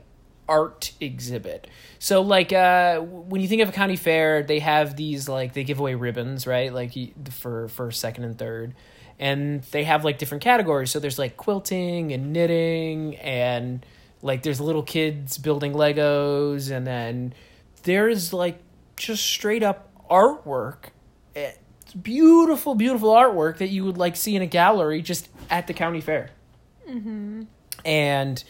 art 0.50 0.92
exhibit. 1.00 1.66
So 1.98 2.20
like 2.20 2.52
uh, 2.52 2.98
when 3.00 3.40
you 3.40 3.48
think 3.48 3.62
of 3.62 3.68
a 3.68 3.72
county 3.72 3.96
fair, 3.96 4.42
they 4.42 4.58
have 4.58 4.96
these 4.96 5.28
like 5.28 5.54
they 5.54 5.64
give 5.64 5.78
away 5.80 5.94
ribbons, 5.94 6.46
right? 6.46 6.72
Like 6.72 6.92
for 7.30 7.68
for 7.68 7.90
second 7.90 8.24
and 8.24 8.36
third, 8.36 8.74
and 9.18 9.62
they 9.70 9.84
have 9.84 10.04
like 10.04 10.18
different 10.18 10.42
categories. 10.42 10.90
So 10.90 10.98
there's 10.98 11.18
like 11.18 11.36
quilting 11.36 12.12
and 12.12 12.32
knitting 12.32 13.16
and 13.16 13.86
like 14.20 14.42
there's 14.42 14.60
little 14.60 14.82
kids 14.82 15.38
building 15.38 15.72
Legos, 15.72 16.70
and 16.70 16.86
then 16.86 17.32
there's 17.84 18.32
like 18.32 18.58
just 18.96 19.24
straight 19.24 19.62
up 19.62 19.88
artwork 20.10 20.90
it's 21.90 21.96
beautiful, 22.00 22.76
beautiful 22.76 23.10
artwork 23.10 23.58
that 23.58 23.68
you 23.68 23.84
would 23.84 23.98
like 23.98 24.14
see 24.14 24.36
in 24.36 24.42
a 24.42 24.46
gallery 24.46 25.02
just 25.02 25.28
at 25.50 25.66
the 25.66 25.74
county 25.74 26.00
fair. 26.00 26.30
Mm-hmm. 26.88 27.42
And 27.84 28.44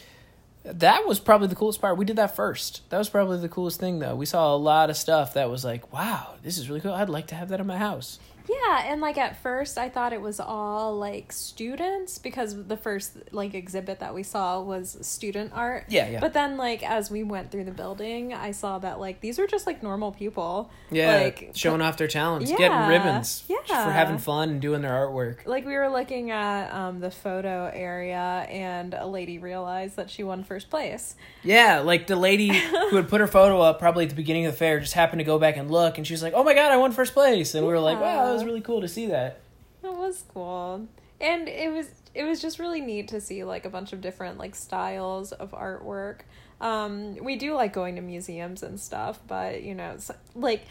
that 0.64 1.07
was 1.07 1.21
probably 1.21 1.49
the 1.49 1.55
coolest 1.55 1.81
part. 1.81 1.97
We 1.97 2.05
did 2.05 2.17
that 2.17 2.37
first. 2.37 2.88
That 2.90 2.99
was 2.99 3.09
probably 3.09 3.38
the 3.38 3.49
coolest 3.49 3.81
thing, 3.81 3.99
though. 3.99 4.14
We 4.14 4.26
saw 4.26 4.55
a 4.55 4.57
lot 4.57 4.90
of 4.90 4.97
stuff 4.97 5.35
that 5.35 5.50
was 5.50 5.64
like, 5.64 5.93
wow, 5.93 6.35
this 6.43 6.59
is 6.59 6.69
really 6.69 6.81
cool. 6.81 6.93
I'd 6.93 7.09
like 7.09 7.29
to 7.29 7.35
have 7.35 7.49
that 7.49 7.61
in 7.61 7.67
my 7.67 7.79
house. 7.79 8.19
Yeah, 8.49 8.85
and 8.92 9.00
like 9.00 9.18
at 9.18 9.42
first 9.42 9.78
I 9.78 9.88
thought 9.88 10.12
it 10.12 10.20
was 10.20 10.40
all 10.40 10.97
like 10.97 11.32
students 11.32 12.18
because 12.18 12.66
the 12.66 12.76
first 12.76 13.16
like 13.32 13.54
exhibit 13.54 14.00
that 14.00 14.14
we 14.14 14.23
saw 14.23 14.61
was 14.61 14.97
student 15.02 15.52
art. 15.54 15.85
Yeah, 15.88 16.09
yeah. 16.09 16.20
But 16.20 16.32
then 16.32 16.56
like 16.56 16.82
as 16.82 17.11
we 17.11 17.23
went 17.23 17.50
through 17.50 17.64
the 17.64 17.70
building, 17.73 18.32
I 18.35 18.52
saw 18.52 18.78
that 18.80 19.00
like 19.00 19.20
these 19.20 19.38
were 19.38 19.47
just 19.47 19.66
like 19.66 19.82
normal 19.82 20.12
people. 20.12 20.70
Yeah, 20.90 21.16
Like 21.16 21.50
showing 21.54 21.80
off 21.82 21.97
their 21.97 22.09
talents, 22.09 22.50
Yeah, 22.50 22.56
getting 22.56 22.88
ribbons 22.88 23.44
yeah. 23.49 23.85
for 23.85 23.90
having 23.90 24.18
fun 24.18 24.50
and 24.50 24.61
doing 24.61 24.82
their 24.82 24.92
artwork. 24.92 25.47
like 25.47 25.64
we 25.66 25.75
were 25.76 25.88
looking 25.88 26.30
at 26.30 26.73
um, 26.73 27.00
the 27.00 27.11
photo 27.11 27.70
area 27.73 28.47
and 28.49 28.94
a 28.94 29.06
lady 29.06 29.38
realized 29.38 29.97
that 29.97 30.11
she 30.11 30.23
won 30.23 30.44
first 30.44 30.70
place. 30.70 31.14
Yeah, 31.42 31.80
like 31.80 32.06
the 32.06 32.16
lady 32.16 32.49
who 32.90 32.97
had 32.97 33.09
put 33.09 33.20
her 33.20 33.26
photo 33.26 33.61
up 33.61 33.78
probably 33.78 34.04
at 34.04 34.11
the 34.11 34.16
beginning 34.16 34.47
of 34.47 34.52
the 34.52 34.59
fair 34.59 34.80
just 34.80 34.94
happened 34.94 35.20
to 35.20 35.25
go 35.25 35.38
back 35.38 35.56
and 35.56 35.70
look, 35.70 35.99
and 35.99 36.06
she 36.06 36.12
was 36.12 36.23
like, 36.23 36.32
"Oh 36.35 36.44
my 36.44 36.54
god, 36.54 36.73
I 36.73 36.76
won 36.76 36.92
first 36.92 37.14
place!" 37.14 37.54
And 37.54 37.66
we 37.66 37.73
were 37.73 37.80
like, 37.80 38.00
"Wow, 38.00 38.30
that 38.31 38.35
was 38.35 38.45
really 38.45 38.61
cool 38.61 38.81
to 38.81 38.89
see 38.89 39.07
that." 39.07 39.41
That 39.83 39.93
was 39.95 40.25
cool. 40.33 40.87
And 41.21 41.49
it 41.49 41.73
was 41.73 41.91
it 42.15 42.25
was 42.25 42.41
just 42.41 42.59
really 42.59 42.81
neat 42.81 43.09
to 43.09 43.21
see 43.21 43.45
like 43.45 43.65
a 43.65 43.71
bunch 43.71 43.93
of 43.93 44.01
different 44.01 44.39
like 44.39 44.55
styles 44.55 45.33
of 45.33 45.53
artwork. 45.53 46.21
Um 46.61 47.17
we 47.17 47.37
do 47.37 47.55
like 47.55 47.73
going 47.73 47.97
to 47.97 48.03
museums 48.03 48.63
and 48.63 48.79
stuff, 48.81 49.21
but 49.27 49.63
you 49.63 49.75
know, 49.75 49.93
it's, 49.93 50.11
like 50.35 50.67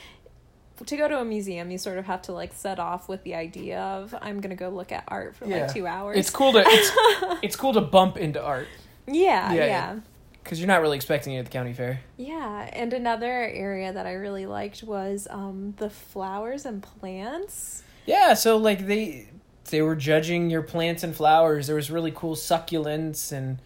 to 0.86 0.96
go 0.96 1.08
to 1.08 1.20
a 1.20 1.26
museum, 1.26 1.72
you 1.72 1.78
sort 1.78 1.98
of 1.98 2.06
have 2.06 2.22
to 2.24 2.32
like 2.32 2.54
set 2.54 2.80
off 2.80 3.10
with 3.10 3.24
the 3.24 3.36
idea 3.36 3.80
of 3.80 4.16
I'm 4.22 4.40
going 4.40 4.52
to 4.52 4.56
go 4.56 4.70
look 4.70 4.92
at 4.92 5.04
art 5.08 5.36
for 5.36 5.46
Yeah. 5.46 5.64
like 5.66 5.74
2 5.74 5.86
hours. 5.86 6.18
It's 6.18 6.30
cool 6.30 6.54
to 6.54 6.64
it's, 6.66 7.40
it's 7.44 7.56
cool 7.56 7.74
to 7.74 7.82
bump 7.82 8.18
into 8.18 8.42
art 8.42 8.68
Yeah, 9.08 9.52
Yeah, 9.54 9.66
yeah. 9.66 10.00
Because 10.44 10.60
you're 10.60 10.68
not 10.68 10.82
really 10.82 10.96
expecting 10.96 11.34
it 11.34 11.40
at 11.40 11.46
the 11.46 11.52
county 11.52 11.74
fair. 11.74 12.02
Yeah, 12.18 12.70
and 12.74 12.94
another 12.94 13.50
area 13.50 13.94
that 13.94 14.06
I 14.06 14.14
really 14.14 14.46
liked 14.46 14.84
was 14.84 15.28
um 15.30 15.74
the 15.78 15.90
flowers 15.90 16.66
and 16.66 16.82
plants. 16.82 17.84
Yeah, 18.06 18.34
so 18.34 18.58
like 18.58 18.86
they 18.88 19.30
they 19.70 19.82
were 19.82 19.96
judging 19.96 20.50
your 20.50 20.62
plants 20.62 21.04
and 21.04 21.16
flowers. 21.16 21.68
There 21.68 21.76
was 21.76 21.92
really 21.92 22.12
cool 22.12 22.36
succulents 22.36 23.32
and 23.32 23.60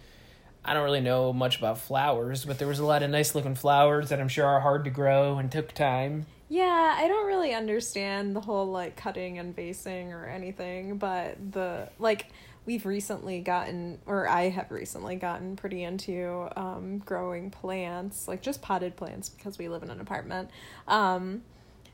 I 0.65 0.73
don't 0.73 0.83
really 0.83 1.01
know 1.01 1.33
much 1.33 1.57
about 1.57 1.77
flowers, 1.77 2.45
but 2.45 2.57
there 2.57 2.67
was 2.67 2.79
a 2.79 2.85
lot 2.85 3.03
of 3.03 3.09
nice 3.09 3.35
looking 3.35 3.55
flowers 3.55 4.09
that 4.09 4.19
I'm 4.19 4.29
sure 4.29 4.45
are 4.45 4.61
hard 4.61 4.85
to 4.85 4.89
grow 4.89 5.37
and 5.37 5.51
took 5.51 5.73
time. 5.73 6.25
Yeah, 6.47 6.95
I 6.97 7.07
don't 7.07 7.25
really 7.25 7.53
understand 7.53 8.35
the 8.35 8.41
whole 8.41 8.67
like 8.67 8.95
cutting 8.95 9.39
and 9.39 9.55
basing 9.55 10.13
or 10.13 10.25
anything, 10.25 10.97
but 10.97 11.35
the 11.51 11.89
like 11.99 12.27
we've 12.65 12.85
recently 12.85 13.41
gotten 13.41 13.99
or 14.05 14.27
I 14.27 14.49
have 14.49 14.71
recently 14.71 15.15
gotten 15.15 15.55
pretty 15.55 15.83
into 15.83 16.47
um 16.55 16.99
growing 16.99 17.49
plants, 17.51 18.27
like 18.27 18.41
just 18.41 18.61
potted 18.61 18.95
plants 18.95 19.29
because 19.29 19.57
we 19.57 19.67
live 19.69 19.83
in 19.83 19.89
an 19.89 19.99
apartment. 19.99 20.49
Um 20.87 21.43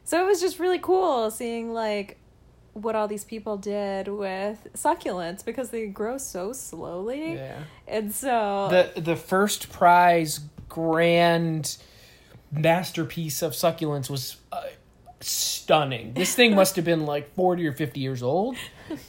so 0.04 0.24
it 0.24 0.26
was 0.26 0.42
just 0.42 0.60
really 0.60 0.80
cool 0.80 1.30
seeing 1.32 1.74
like 1.74 2.18
what 2.74 2.96
all 2.96 3.08
these 3.08 3.24
people 3.24 3.58
did 3.58 4.08
with 4.08 4.68
succulents 4.74 5.44
because 5.44 5.70
they 5.70 5.88
grow 5.88 6.18
so 6.18 6.54
slowly. 6.54 7.34
Yeah. 7.34 7.64
And 7.88 8.14
so 8.14 8.68
The 8.70 9.02
the 9.02 9.16
first 9.16 9.72
prize 9.72 10.40
grand 10.68 11.78
masterpiece 12.52 13.42
of 13.42 13.54
succulents 13.54 14.10
was 14.10 14.38
uh, 14.52 14.62
stunning. 15.20 16.14
This 16.14 16.36
thing 16.36 16.56
must 16.56 16.76
have 16.76 16.86
been 16.86 17.06
like 17.06 17.34
40 17.36 17.68
or 17.68 17.74
50 17.74 18.00
years 18.00 18.24
old 18.24 18.56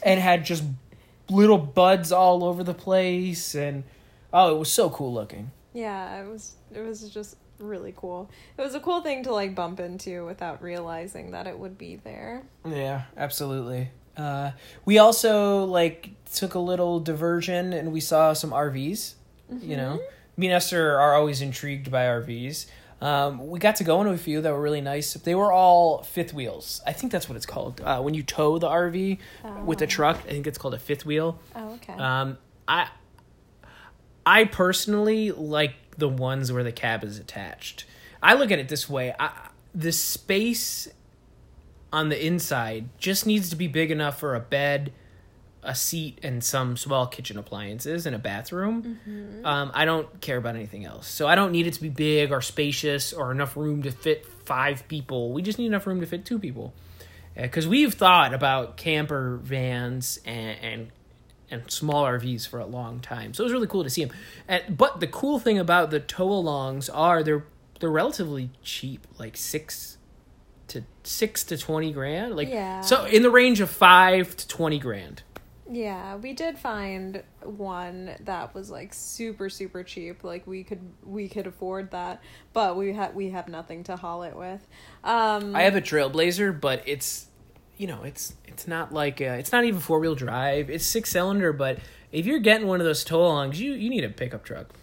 and 0.03 0.19
had 0.19 0.45
just 0.45 0.63
little 1.31 1.57
buds 1.57 2.11
all 2.11 2.43
over 2.43 2.63
the 2.63 2.73
place 2.73 3.55
and 3.55 3.83
oh, 4.33 4.55
it 4.55 4.59
was 4.59 4.71
so 4.71 4.89
cool 4.89 5.13
looking. 5.13 5.51
Yeah, 5.73 6.21
it 6.21 6.27
was 6.27 6.55
it 6.73 6.81
was 6.81 7.09
just 7.09 7.37
really 7.59 7.93
cool. 7.95 8.29
It 8.57 8.61
was 8.61 8.75
a 8.75 8.79
cool 8.79 9.01
thing 9.01 9.23
to 9.23 9.31
like 9.31 9.55
bump 9.55 9.79
into 9.79 10.25
without 10.25 10.61
realizing 10.61 11.31
that 11.31 11.47
it 11.47 11.57
would 11.57 11.77
be 11.77 11.95
there. 11.95 12.43
Yeah, 12.65 13.03
absolutely. 13.15 13.89
Uh, 14.17 14.51
we 14.85 14.97
also 14.97 15.63
like 15.65 16.09
took 16.33 16.53
a 16.53 16.59
little 16.59 16.99
diversion 16.99 17.73
and 17.73 17.91
we 17.91 18.01
saw 18.01 18.33
some 18.33 18.51
RVs. 18.51 19.15
You 19.61 19.75
know, 19.75 19.99
me 20.37 20.47
and 20.47 20.55
Esther 20.55 20.97
are 20.97 21.13
always 21.13 21.41
intrigued 21.41 21.91
by 21.91 22.05
RVs. 22.05 22.67
Um, 23.01 23.47
we 23.47 23.57
got 23.59 23.77
to 23.77 23.83
go 23.83 23.99
into 24.01 24.13
a 24.13 24.17
few 24.17 24.41
that 24.41 24.51
were 24.53 24.61
really 24.61 24.81
nice. 24.81 25.13
They 25.15 25.33
were 25.33 25.51
all 25.51 26.03
fifth 26.03 26.33
wheels. 26.33 26.81
I 26.85 26.93
think 26.93 27.11
that's 27.11 27.27
what 27.27 27.35
it's 27.35 27.47
called. 27.47 27.81
Uh, 27.81 27.99
when 28.01 28.13
you 28.13 28.21
tow 28.21 28.59
the 28.59 28.67
RV 28.67 29.17
with 29.65 29.81
a 29.81 29.87
truck, 29.87 30.17
I 30.17 30.29
think 30.29 30.45
it's 30.45 30.59
called 30.59 30.75
a 30.75 30.79
fifth 30.79 31.05
wheel. 31.05 31.39
Oh, 31.55 31.73
okay. 31.73 31.93
Um, 31.93 32.37
I 32.67 32.89
I 34.25 34.45
personally 34.45 35.31
like 35.31 35.73
the 35.97 36.07
ones 36.07 36.51
where 36.51 36.63
the 36.63 36.71
cab 36.71 37.03
is 37.03 37.17
attached. 37.17 37.85
I 38.21 38.35
look 38.35 38.51
at 38.51 38.59
it 38.59 38.69
this 38.69 38.87
way: 38.87 39.15
I, 39.19 39.49
the 39.73 39.91
space 39.91 40.87
on 41.91 42.09
the 42.09 42.25
inside 42.25 42.89
just 42.99 43.25
needs 43.25 43.49
to 43.49 43.55
be 43.55 43.67
big 43.67 43.89
enough 43.91 44.19
for 44.19 44.35
a 44.35 44.39
bed, 44.39 44.93
a 45.63 45.75
seat, 45.75 46.19
and 46.23 46.43
some 46.43 46.75
small 46.75 47.05
kitchen 47.07 47.37
appliances 47.37 48.05
and 48.05 48.15
a 48.15 48.19
bathroom. 48.19 48.99
Mm-hmm. 49.07 49.45
Um, 49.45 49.71
I 49.73 49.85
don't 49.85 50.19
care 50.21 50.37
about 50.37 50.55
anything 50.55 50.85
else. 50.85 51.07
So 51.07 51.27
I 51.27 51.35
don't 51.35 51.51
need 51.51 51.67
it 51.67 51.73
to 51.75 51.81
be 51.81 51.89
big 51.89 52.31
or 52.31 52.41
spacious 52.41 53.13
or 53.13 53.31
enough 53.31 53.55
room 53.55 53.83
to 53.83 53.91
fit 53.91 54.25
five 54.25 54.87
people. 54.87 55.31
We 55.33 55.41
just 55.41 55.59
need 55.59 55.67
enough 55.67 55.85
room 55.85 55.99
to 56.01 56.07
fit 56.07 56.25
two 56.25 56.39
people. 56.39 56.73
Uh, 57.37 57.43
because 57.43 57.67
we've 57.67 57.93
thought 57.93 58.33
about 58.33 58.75
camper 58.75 59.39
vans 59.41 60.19
and, 60.25 60.57
and 60.61 60.91
and 61.49 61.69
small 61.69 62.05
RVs 62.05 62.47
for 62.47 62.59
a 62.59 62.65
long 62.65 63.01
time. 63.01 63.33
So 63.33 63.43
it 63.43 63.45
was 63.45 63.53
really 63.53 63.67
cool 63.67 63.83
to 63.83 63.89
see 63.89 64.05
them. 64.05 64.15
And, 64.47 64.63
uh, 64.63 64.71
but 64.71 64.99
the 65.01 65.07
cool 65.07 65.37
thing 65.37 65.59
about 65.59 65.91
the 65.91 65.99
tow 65.99 66.29
alongs 66.29 66.89
are 66.93 67.23
they're 67.23 67.43
they're 67.79 67.89
relatively 67.89 68.49
cheap, 68.63 69.05
like 69.19 69.35
six 69.37 69.97
to 70.69 70.83
six 71.03 71.43
to 71.45 71.57
twenty 71.57 71.91
grand. 71.91 72.35
Like 72.35 72.49
Yeah. 72.49 72.81
so 72.81 73.05
in 73.05 73.21
the 73.21 73.29
range 73.31 73.59
of 73.61 73.69
five 73.69 74.35
to 74.37 74.47
twenty 74.47 74.79
grand. 74.79 75.23
Yeah, 75.73 76.17
we 76.17 76.33
did 76.33 76.57
find 76.57 77.23
one 77.43 78.15
that 78.25 78.53
was 78.53 78.69
like 78.69 78.93
super 78.93 79.49
super 79.49 79.83
cheap. 79.83 80.23
Like 80.23 80.45
we 80.45 80.63
could 80.63 80.81
we 81.03 81.29
could 81.29 81.47
afford 81.47 81.91
that, 81.91 82.21
but 82.51 82.75
we 82.75 82.91
had 82.91 83.15
we 83.15 83.29
have 83.29 83.47
nothing 83.47 83.83
to 83.85 83.95
haul 83.95 84.23
it 84.23 84.35
with. 84.35 84.67
Um 85.03 85.55
I 85.55 85.61
have 85.63 85.77
a 85.77 85.81
Trailblazer, 85.81 86.59
but 86.59 86.83
it's 86.85 87.27
you 87.77 87.87
know 87.87 88.03
it's 88.03 88.33
it's 88.45 88.67
not 88.67 88.93
like 88.93 89.21
uh 89.21 89.37
it's 89.39 89.53
not 89.53 89.63
even 89.63 89.79
four 89.79 89.99
wheel 89.99 90.15
drive. 90.15 90.69
It's 90.69 90.85
six 90.85 91.09
cylinder, 91.09 91.53
but 91.53 91.79
if 92.11 92.25
you're 92.25 92.39
getting 92.39 92.67
one 92.67 92.81
of 92.81 92.85
those 92.85 93.05
tow 93.05 93.19
alongs, 93.19 93.55
you 93.57 93.71
you 93.71 93.89
need 93.89 94.03
a 94.03 94.09
pickup 94.09 94.43
truck, 94.43 94.73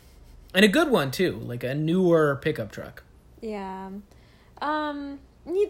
and 0.54 0.64
a 0.64 0.68
good 0.68 0.90
one 0.90 1.10
too, 1.10 1.38
like 1.44 1.64
a 1.64 1.74
newer 1.74 2.38
pickup 2.40 2.72
truck. 2.72 3.02
Yeah. 3.42 3.90
Um 4.62 5.18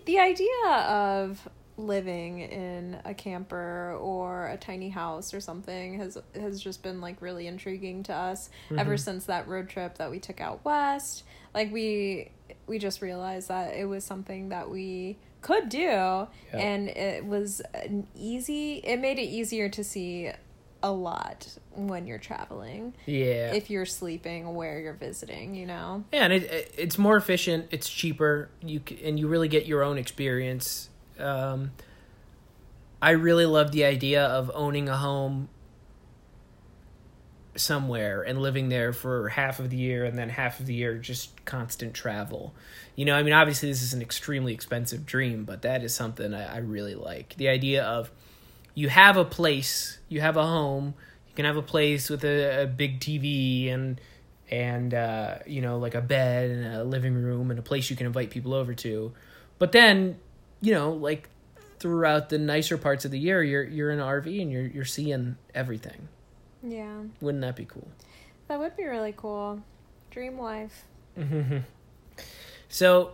the 0.06 0.18
idea 0.18 0.66
of 0.68 1.48
living 1.78 2.40
in 2.40 3.00
a 3.04 3.14
camper 3.14 3.96
or 4.00 4.48
a 4.48 4.56
tiny 4.56 4.88
house 4.88 5.32
or 5.32 5.40
something 5.40 5.98
has 5.98 6.18
has 6.34 6.60
just 6.60 6.82
been 6.82 7.00
like 7.00 7.22
really 7.22 7.46
intriguing 7.46 8.02
to 8.02 8.12
us 8.12 8.50
ever 8.76 8.94
mm-hmm. 8.94 8.96
since 8.96 9.26
that 9.26 9.46
road 9.46 9.68
trip 9.68 9.96
that 9.98 10.10
we 10.10 10.18
took 10.18 10.40
out 10.40 10.64
west. 10.64 11.22
Like 11.54 11.72
we 11.72 12.32
we 12.66 12.78
just 12.78 13.00
realized 13.00 13.48
that 13.48 13.74
it 13.74 13.84
was 13.84 14.04
something 14.04 14.48
that 14.48 14.68
we 14.68 15.18
could 15.40 15.68
do 15.68 16.26
and 16.52 16.88
it 16.88 17.24
was 17.24 17.62
an 17.72 18.06
easy 18.16 18.78
it 18.78 18.98
made 18.98 19.20
it 19.20 19.22
easier 19.22 19.68
to 19.68 19.84
see 19.84 20.32
a 20.82 20.90
lot 20.90 21.58
when 21.74 22.06
you're 22.06 22.18
traveling 22.18 22.94
Yeah, 23.06 23.52
if 23.52 23.70
you're 23.70 23.86
sleeping 23.86 24.54
where 24.54 24.80
you're 24.80 24.94
visiting, 24.94 25.54
you 25.54 25.66
know. 25.66 26.04
Yeah, 26.12 26.24
and 26.24 26.32
it, 26.32 26.42
it 26.44 26.74
it's 26.78 26.98
more 26.98 27.16
efficient. 27.16 27.66
It's 27.70 27.88
cheaper. 27.88 28.50
You 28.62 28.80
c- 28.88 29.00
and 29.04 29.18
you 29.18 29.26
really 29.28 29.48
get 29.48 29.66
your 29.66 29.82
own 29.82 29.98
experience. 29.98 30.88
Um, 31.20 31.72
I 33.00 33.10
really 33.10 33.46
love 33.46 33.72
the 33.72 33.84
idea 33.84 34.24
of 34.24 34.50
owning 34.54 34.88
a 34.88 34.96
home 34.96 35.48
somewhere 37.56 38.22
and 38.22 38.40
living 38.40 38.68
there 38.68 38.92
for 38.92 39.28
half 39.28 39.58
of 39.58 39.70
the 39.70 39.76
year, 39.76 40.04
and 40.04 40.16
then 40.16 40.28
half 40.28 40.60
of 40.60 40.66
the 40.66 40.74
year 40.74 40.96
just 40.98 41.44
constant 41.44 41.94
travel. 41.94 42.54
You 42.96 43.04
know, 43.04 43.14
I 43.14 43.22
mean, 43.22 43.32
obviously 43.32 43.68
this 43.68 43.82
is 43.82 43.92
an 43.92 44.02
extremely 44.02 44.52
expensive 44.52 45.06
dream, 45.06 45.44
but 45.44 45.62
that 45.62 45.82
is 45.82 45.94
something 45.94 46.34
I, 46.34 46.56
I 46.56 46.58
really 46.58 46.94
like. 46.94 47.34
The 47.36 47.48
idea 47.48 47.84
of 47.84 48.10
you 48.74 48.88
have 48.88 49.16
a 49.16 49.24
place, 49.24 49.98
you 50.08 50.20
have 50.20 50.36
a 50.36 50.46
home, 50.46 50.94
you 51.28 51.34
can 51.34 51.44
have 51.44 51.56
a 51.56 51.62
place 51.62 52.08
with 52.08 52.24
a, 52.24 52.62
a 52.62 52.66
big 52.66 53.00
TV 53.00 53.72
and 53.72 54.00
and 54.50 54.94
uh, 54.94 55.38
you 55.46 55.60
know 55.60 55.78
like 55.78 55.94
a 55.94 56.00
bed 56.00 56.50
and 56.50 56.74
a 56.74 56.84
living 56.84 57.14
room 57.14 57.50
and 57.50 57.58
a 57.58 57.62
place 57.62 57.90
you 57.90 57.96
can 57.96 58.06
invite 58.06 58.30
people 58.30 58.54
over 58.54 58.74
to, 58.74 59.12
but 59.58 59.72
then 59.72 60.18
you 60.60 60.72
know 60.72 60.92
like 60.92 61.28
throughout 61.78 62.28
the 62.28 62.38
nicer 62.38 62.76
parts 62.76 63.04
of 63.04 63.10
the 63.10 63.18
year 63.18 63.42
you're 63.42 63.64
you're 63.64 63.90
in 63.90 64.00
an 64.00 64.04
RV 64.04 64.42
and 64.42 64.50
you're 64.50 64.66
you're 64.66 64.84
seeing 64.84 65.36
everything. 65.54 66.08
Yeah. 66.62 67.02
Wouldn't 67.20 67.42
that 67.42 67.56
be 67.56 67.64
cool? 67.64 67.88
That 68.48 68.58
would 68.58 68.76
be 68.76 68.84
really 68.84 69.14
cool. 69.16 69.62
Dream 70.10 70.38
life. 70.38 70.84
Mm-hmm. 71.18 71.58
So 72.68 73.12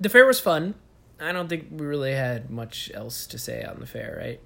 the 0.00 0.08
fair 0.08 0.26
was 0.26 0.40
fun. 0.40 0.74
I 1.20 1.32
don't 1.32 1.48
think 1.48 1.66
we 1.72 1.84
really 1.84 2.12
had 2.12 2.48
much 2.48 2.92
else 2.94 3.26
to 3.28 3.38
say 3.38 3.64
on 3.64 3.80
the 3.80 3.86
fair, 3.86 4.18
right? 4.20 4.40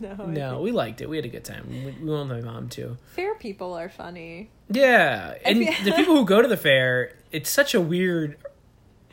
no. 0.00 0.26
No, 0.26 0.60
we 0.60 0.72
liked 0.72 1.00
it. 1.00 1.08
We 1.08 1.14
had 1.16 1.24
a 1.24 1.28
good 1.28 1.44
time. 1.44 1.66
We, 1.68 1.76
we 2.04 2.10
went 2.10 2.28
with 2.28 2.44
my 2.44 2.50
mom 2.50 2.68
too. 2.68 2.96
Fair 3.14 3.36
people 3.36 3.74
are 3.74 3.88
funny. 3.88 4.50
Yeah, 4.68 5.34
and 5.44 5.60
the 5.60 5.92
people 5.92 6.16
who 6.16 6.24
go 6.24 6.42
to 6.42 6.48
the 6.48 6.56
fair, 6.56 7.16
it's 7.30 7.50
such 7.50 7.74
a 7.74 7.80
weird 7.80 8.36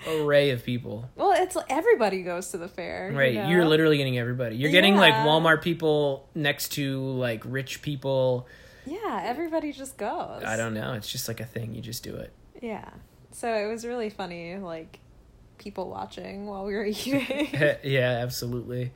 array 0.08 0.51
of 0.51 0.63
people. 0.63 1.10
Well, 1.15 1.32
it's 1.36 1.58
everybody 1.70 2.22
goes 2.24 2.50
to 2.51 2.58
the 2.58 2.68
fair. 2.68 3.12
Right, 3.13 3.34
You 3.34 3.39
know? 3.44 3.50
you're 3.50 3.65
literally 3.65 3.98
getting 3.98 4.18
everybody. 4.18 4.56
You're 4.56 4.72
getting 4.72 4.96
like 4.96 5.13
Walmart 5.13 5.62
people 5.62 6.27
next 6.36 6.70
to 6.74 7.01
like 7.01 7.44
rich 7.46 7.82
people. 7.82 8.48
Yeah, 8.86 9.22
everybody 9.24 9.72
just 9.72 9.98
goes. 9.98 10.44
I 10.44 10.56
don't 10.58 10.74
know. 10.74 10.94
It's 10.94 11.12
just 11.12 11.27
like 11.27 11.39
a 11.39 11.46
thing. 11.46 11.75
You 11.75 11.82
just 11.82 12.03
do 12.03 12.15
it. 12.15 12.32
Yeah. 12.62 12.89
So 13.32 13.53
it 13.53 13.68
was 13.68 13.86
really 13.86 14.10
funny, 14.10 14.58
like 14.58 15.00
people 15.58 15.89
watching 15.89 16.48
while 16.48 16.65
we 16.65 16.74
were 16.74 16.86
eating. 16.86 17.48
yeah, 17.84 18.20
absolutely. 18.24 18.91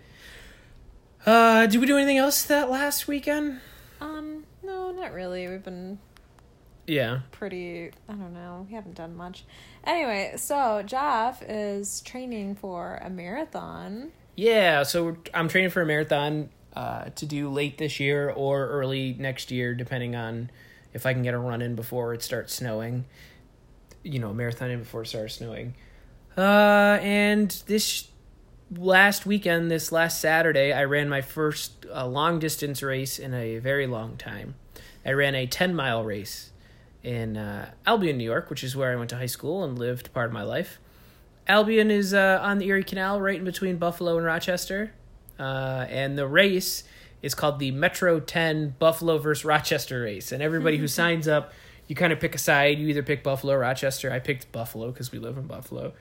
Uh, 1.26 1.68
did 1.68 1.80
we 1.80 1.88
do 1.88 1.98
anything 1.98 2.18
else 2.18 2.44
that 2.44 2.70
last 2.70 3.08
weekend? 3.08 3.60
um, 4.02 4.44
no, 4.64 4.92
not 4.92 5.14
really. 5.14 5.48
We've 5.48 5.64
been 5.64 6.00
Yeah. 6.86 7.20
pretty. 7.32 7.92
I 8.10 8.14
don't 8.14 8.34
know. 8.34 8.66
We 8.70 8.76
haven't 8.76 8.96
done 8.96 9.16
much. 9.16 9.46
Anyway, 9.86 10.34
so 10.38 10.84
Jeff 10.86 11.42
is 11.48 12.02
training 12.02 12.56
for 12.56 13.00
a 13.04 13.10
marathon. 13.10 14.12
Yeah, 14.36 14.84
so 14.84 15.04
we're- 15.06 15.18
I'm 15.34 15.48
training 15.48 15.70
for 15.70 15.82
a 15.82 15.86
marathon 15.86 16.50
uh, 16.76 17.06
to 17.16 17.26
do 17.26 17.50
late 17.50 17.78
this 17.78 18.00
year 18.00 18.30
or 18.30 18.68
early 18.68 19.16
next 19.20 19.52
year, 19.52 19.76
depending 19.76 20.16
on 20.16 20.50
if 20.92 21.06
I 21.06 21.14
can 21.14 21.22
get 21.24 21.34
a 21.34 21.38
run 21.38 21.62
in 21.62 21.76
before 21.76 22.14
it 22.14 22.24
starts 22.24 22.54
snowing. 22.54 23.06
You 24.04 24.20
know, 24.20 24.32
a 24.32 24.34
marathon 24.34 24.72
in 24.72 24.80
before 24.80 25.04
it 25.04 25.08
starts 25.08 25.36
snowing. 25.36 25.76
Uh, 26.38 26.98
and 27.02 27.52
this 27.68 28.08
last 28.76 29.26
weekend, 29.26 29.70
this 29.70 29.92
last 29.92 30.20
Saturday, 30.20 30.74
I 30.74 30.84
ran 30.86 31.08
my 31.10 31.22
first 31.22 31.86
uh, 31.94 32.08
long 32.08 32.40
distance 32.40 32.82
race 32.82 33.20
in 33.20 33.34
a 33.34 33.60
very 33.60 33.86
long 33.86 34.18
time. 34.18 34.56
I 35.06 35.12
ran 35.12 35.36
a 35.36 35.46
10 35.46 35.76
mile 35.76 36.04
race 36.04 36.50
in 37.04 37.38
uh, 37.38 37.72
Albion, 37.86 38.18
New 38.18 38.24
York, 38.24 38.50
which 38.50 38.64
is 38.64 38.76
where 38.76 38.92
I 38.92 38.96
went 38.96 39.10
to 39.12 39.18
high 39.18 39.26
school 39.26 39.64
and 39.64 39.78
lived 39.78 40.14
part 40.14 40.28
of 40.28 40.34
my 40.34 40.44
life. 40.44 40.80
Albion 41.48 41.92
is 41.92 42.14
uh, 42.14 42.40
on 42.42 42.58
the 42.58 42.68
Erie 42.68 42.84
Canal, 42.84 43.20
right 43.20 43.38
in 43.38 43.44
between 43.44 43.78
Buffalo 43.78 44.18
and 44.18 44.26
Rochester. 44.26 44.94
Uh, 45.38 45.86
and 45.90 46.18
the 46.18 46.28
race 46.28 46.84
is 47.22 47.36
called 47.36 47.60
the 47.60 47.72
Metro 47.72 48.20
10 48.20 48.76
Buffalo 48.80 49.18
versus 49.18 49.44
Rochester 49.44 50.04
race. 50.04 50.32
And 50.32 50.42
everybody 50.42 50.78
who 50.78 50.88
signs 51.00 51.28
up, 51.28 51.52
you 51.88 51.96
kind 51.96 52.14
of 52.14 52.20
pick 52.20 52.34
a 52.34 52.38
side. 52.38 52.80
You 52.80 52.88
either 52.88 53.04
pick 53.04 53.24
Buffalo 53.24 53.54
or 53.54 53.60
Rochester. 53.60 54.12
I 54.12 54.20
picked 54.20 54.52
Buffalo 54.52 54.92
because 54.92 55.12
we 55.12 55.20
live 55.20 55.38
in 55.38 55.48
Buffalo. 55.48 55.94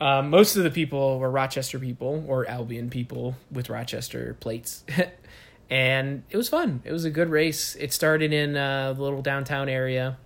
Um, 0.00 0.30
most 0.30 0.54
of 0.54 0.62
the 0.62 0.70
people 0.70 1.18
were 1.18 1.30
Rochester 1.30 1.80
people 1.80 2.24
or 2.28 2.48
Albion 2.48 2.88
people 2.88 3.34
with 3.50 3.68
Rochester 3.68 4.36
plates. 4.38 4.84
and 5.70 6.22
it 6.30 6.36
was 6.36 6.48
fun. 6.48 6.82
It 6.84 6.92
was 6.92 7.04
a 7.04 7.10
good 7.10 7.30
race. 7.30 7.74
It 7.74 7.92
started 7.92 8.32
in 8.32 8.52
the 8.52 8.94
little 8.96 9.22
downtown 9.22 9.68
area. 9.68 10.18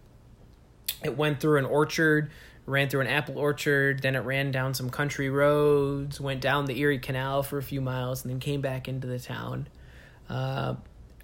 It 1.05 1.17
went 1.17 1.41
through 1.41 1.59
an 1.59 1.65
orchard, 1.65 2.31
ran 2.67 2.89
through 2.89 3.01
an 3.01 3.07
apple 3.07 3.39
orchard, 3.39 4.03
then 4.03 4.15
it 4.15 4.21
ran 4.21 4.51
down 4.51 4.75
some 4.75 4.91
country 4.91 5.29
roads, 5.29 6.21
went 6.21 6.41
down 6.41 6.67
the 6.67 6.79
Erie 6.79 6.99
Canal 6.99 7.43
for 7.43 7.59
a 7.59 7.63
few 7.63 7.81
miles, 7.81 8.25
and 8.25 8.33
then 8.33 8.41
came 8.41 8.61
back 8.61 8.89
into 8.89 9.07
the 9.07 9.19
town. 9.19 9.69
Uh, 10.29 10.75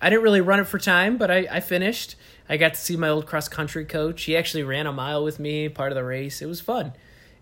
I 0.00 0.10
didn't 0.10 0.22
really 0.22 0.40
run 0.40 0.60
it 0.60 0.66
for 0.66 0.78
time, 0.78 1.16
but 1.16 1.30
I, 1.30 1.46
I 1.50 1.60
finished. 1.60 2.16
I 2.48 2.56
got 2.56 2.74
to 2.74 2.80
see 2.80 2.96
my 2.96 3.08
old 3.08 3.26
cross 3.26 3.48
country 3.48 3.84
coach. 3.84 4.24
He 4.24 4.36
actually 4.36 4.62
ran 4.62 4.86
a 4.86 4.92
mile 4.92 5.24
with 5.24 5.38
me, 5.38 5.68
part 5.68 5.92
of 5.92 5.96
the 5.96 6.04
race. 6.04 6.40
It 6.40 6.46
was 6.46 6.60
fun. 6.60 6.92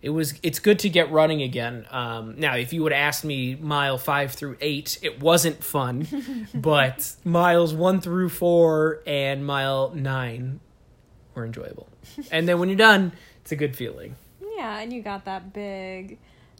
It 0.03 0.11
was. 0.11 0.35
It's 0.43 0.59
good 0.59 0.79
to 0.81 0.89
get 0.89 1.11
running 1.11 1.43
again. 1.43 1.87
Um, 1.91 2.39
now, 2.39 2.55
if 2.57 2.73
you 2.73 2.83
would 2.83 2.93
ask 2.93 3.25
me 3.25 3.57
mile 3.57 3.99
five 3.99 4.33
through 4.33 4.57
eight, 4.61 4.99
it 5.03 5.21
wasn't 5.21 5.65
fun, 5.65 6.49
but 6.55 7.15
miles 7.25 7.75
one 7.75 8.01
through 8.01 8.29
four 8.29 9.03
and 9.07 9.45
mile 9.45 9.93
nine 9.95 10.61
were 11.35 11.45
enjoyable. 11.45 11.89
And 12.31 12.49
then 12.49 12.59
when 12.59 12.69
you're 12.69 12.77
done, 12.79 13.13
it's 13.43 13.53
a 13.53 13.57
good 13.57 13.77
feeling. 13.77 14.17
Yeah, 14.57 14.79
and 14.79 14.93
you 14.93 15.03
got 15.03 15.25
that 15.27 15.53
big 15.53 16.19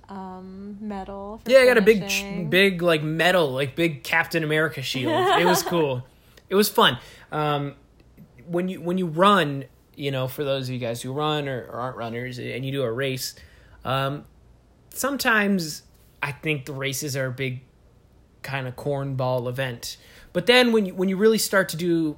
um 0.09 0.79
medal. 0.81 1.41
Yeah, 1.47 1.59
I 1.61 1.67
got 1.67 1.79
a 1.79 1.83
big, 1.83 2.51
big 2.51 2.83
like 2.83 3.03
medal, 3.03 3.51
like 3.51 3.75
big 3.75 4.03
Captain 4.05 4.45
America 4.45 4.83
shield. 4.83 5.41
it 5.41 5.45
was 5.47 5.63
cool. 5.63 6.07
It 6.49 6.55
was 6.55 6.69
fun. 6.69 6.99
Um, 7.33 7.75
when 8.47 8.69
you 8.69 8.81
when 8.81 8.99
you 8.99 9.07
run, 9.07 9.65
you 9.97 10.13
know, 10.13 10.29
for 10.29 10.45
those 10.45 10.69
of 10.69 10.75
you 10.75 10.79
guys 10.79 11.03
who 11.03 11.13
run 11.13 11.49
or, 11.49 11.63
or 11.65 11.81
aren't 11.81 11.97
runners, 11.97 12.39
and 12.39 12.65
you 12.65 12.71
do 12.71 12.83
a 12.83 12.93
race, 12.93 13.35
um, 13.85 14.25
sometimes 14.91 15.83
I 16.23 16.33
think 16.33 16.67
the 16.67 16.73
races 16.73 17.17
are 17.17 17.27
a 17.27 17.33
big 17.33 17.63
kind 18.43 18.69
of 18.69 18.77
cornball 18.77 19.49
event. 19.49 19.97
But 20.33 20.47
then 20.47 20.73
when 20.73 20.87
you 20.87 20.95
when 20.95 21.09
you 21.09 21.17
really 21.17 21.39
start 21.39 21.69
to 21.71 21.77
do, 21.77 22.17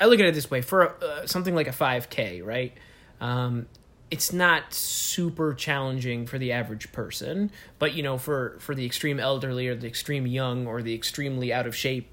I 0.00 0.06
look 0.06 0.20
at 0.20 0.26
it 0.26 0.34
this 0.34 0.50
way: 0.50 0.60
for 0.60 0.94
uh, 1.02 1.26
something 1.26 1.54
like 1.54 1.66
a 1.66 1.72
five 1.72 2.10
k, 2.10 2.42
right? 2.42 2.72
Um, 3.20 3.66
it's 4.10 4.32
not 4.32 4.72
super 4.72 5.52
challenging 5.52 6.26
for 6.26 6.38
the 6.38 6.52
average 6.52 6.92
person, 6.92 7.50
but 7.78 7.94
you 7.94 8.02
know, 8.02 8.16
for 8.18 8.56
for 8.60 8.74
the 8.74 8.86
extreme 8.86 9.20
elderly 9.20 9.68
or 9.68 9.74
the 9.74 9.86
extreme 9.86 10.26
young 10.26 10.66
or 10.66 10.82
the 10.82 10.94
extremely 10.94 11.52
out 11.52 11.66
of 11.66 11.76
shape, 11.76 12.08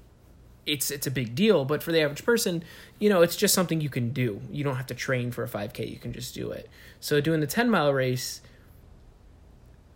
it's 0.66 0.90
it's 0.90 1.06
a 1.06 1.10
big 1.10 1.34
deal. 1.34 1.64
But 1.64 1.82
for 1.82 1.92
the 1.92 2.00
average 2.00 2.24
person, 2.24 2.62
you 2.98 3.08
know, 3.08 3.22
it's 3.22 3.36
just 3.36 3.54
something 3.54 3.80
you 3.80 3.88
can 3.88 4.10
do. 4.10 4.40
You 4.50 4.64
don't 4.64 4.76
have 4.76 4.88
to 4.88 4.94
train 4.94 5.30
for 5.30 5.42
a 5.42 5.48
five 5.48 5.72
k; 5.72 5.86
you 5.86 5.98
can 5.98 6.12
just 6.12 6.34
do 6.34 6.50
it. 6.50 6.68
So 7.00 7.20
doing 7.20 7.40
the 7.40 7.46
ten 7.46 7.70
mile 7.70 7.92
race, 7.92 8.42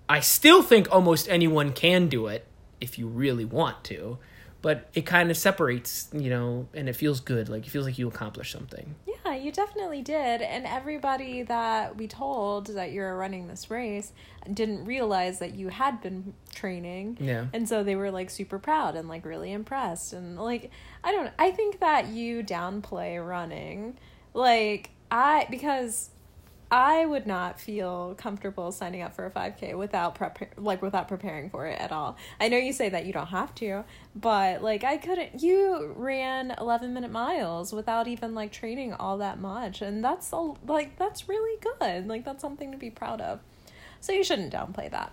I 0.09 0.21
still 0.21 0.63
think 0.63 0.91
almost 0.91 1.29
anyone 1.29 1.73
can 1.73 2.09
do 2.09 2.29
it 2.29 2.47
if 2.81 2.99
you 2.99 3.07
really 3.07 3.45
want 3.45 3.85
to, 3.85 4.19
but 4.63 4.89
it 4.95 5.07
kind 5.07 5.31
of 5.31 5.37
separates, 5.37 6.09
you 6.13 6.31
know, 6.31 6.69
and 6.75 6.89
it 6.89 6.95
feels 6.95 7.21
good. 7.21 7.49
Like 7.49 7.67
it 7.67 7.71
feels 7.71 7.87
like 7.87 7.99
you 7.99 8.09
accomplished 8.09 8.53
something. 8.53 8.95
Yeah, 9.07 9.35
you 9.35 9.53
definitely 9.53 10.03
did. 10.03 10.43
And 10.43 10.67
everybody 10.67 11.43
that 11.45 11.97
we 11.97 12.07
told 12.07 12.67
that 12.69 12.93
you're 12.93 13.17
running 13.17 13.49
this 13.49 13.71
race 13.71 14.13
didn't 14.53 14.85
realize 14.85 15.39
that 15.39 15.55
you 15.55 15.69
had 15.69 16.01
been 16.03 16.35
training. 16.55 17.19
Yeah. 17.21 17.47
And 17.53 17.69
so 17.69 17.83
they 17.83 17.97
were 17.97 18.11
like 18.11 18.31
super 18.31 18.59
proud 18.59 18.97
and 18.97 19.09
like 19.09 19.25
really 19.25 19.53
impressed. 19.53 20.13
And 20.13 20.39
like, 20.39 20.71
I 21.03 21.13
don't 21.13 21.31
I 21.39 21.51
think 21.51 21.81
that 21.81 22.09
you 22.09 22.43
downplay 22.43 23.27
running. 23.27 23.99
Like, 24.35 24.91
I, 25.11 25.47
because 25.51 26.11
I 26.71 27.05
would 27.05 27.27
not 27.27 27.59
feel 27.59 28.15
comfortable 28.17 28.71
signing 28.71 29.03
up 29.03 29.13
for 29.13 29.27
a 29.27 29.31
5K 29.31 29.77
without 29.77 30.15
prep 30.15 30.39
like 30.57 30.81
without 30.81 31.09
preparing 31.09 31.51
for 31.51 31.67
it 31.67 31.81
at 31.81 31.91
all. 31.91 32.17
I 32.39 32.49
know 32.49 32.59
you 32.59 32.73
say 32.73 32.89
that 32.91 33.07
you 33.07 33.13
don't 33.13 33.27
have 33.27 33.53
to, 33.57 33.85
but 34.15 34.63
like 34.63 34.85
I 34.85 34.97
couldn't 34.97 35.43
you 35.43 35.93
ran 35.97 36.55
11 36.59 36.95
minute 36.95 37.11
miles 37.11 37.73
without 37.73 38.07
even 38.07 38.37
like 38.37 38.53
training 38.53 38.93
all 38.93 39.19
that 39.19 39.41
much 39.41 39.83
and 39.83 40.05
that's 40.05 40.31
a, 40.33 40.37
like 40.67 40.97
that's 40.97 41.29
really 41.29 41.61
good. 41.81 42.07
Like 42.07 42.25
that's 42.25 42.41
something 42.41 42.71
to 42.71 42.79
be 42.79 42.91
proud 42.91 43.21
of. 43.21 43.41
So 44.01 44.13
you 44.13 44.23
shouldn't 44.23 44.53
downplay 44.53 44.91
that. 44.93 45.13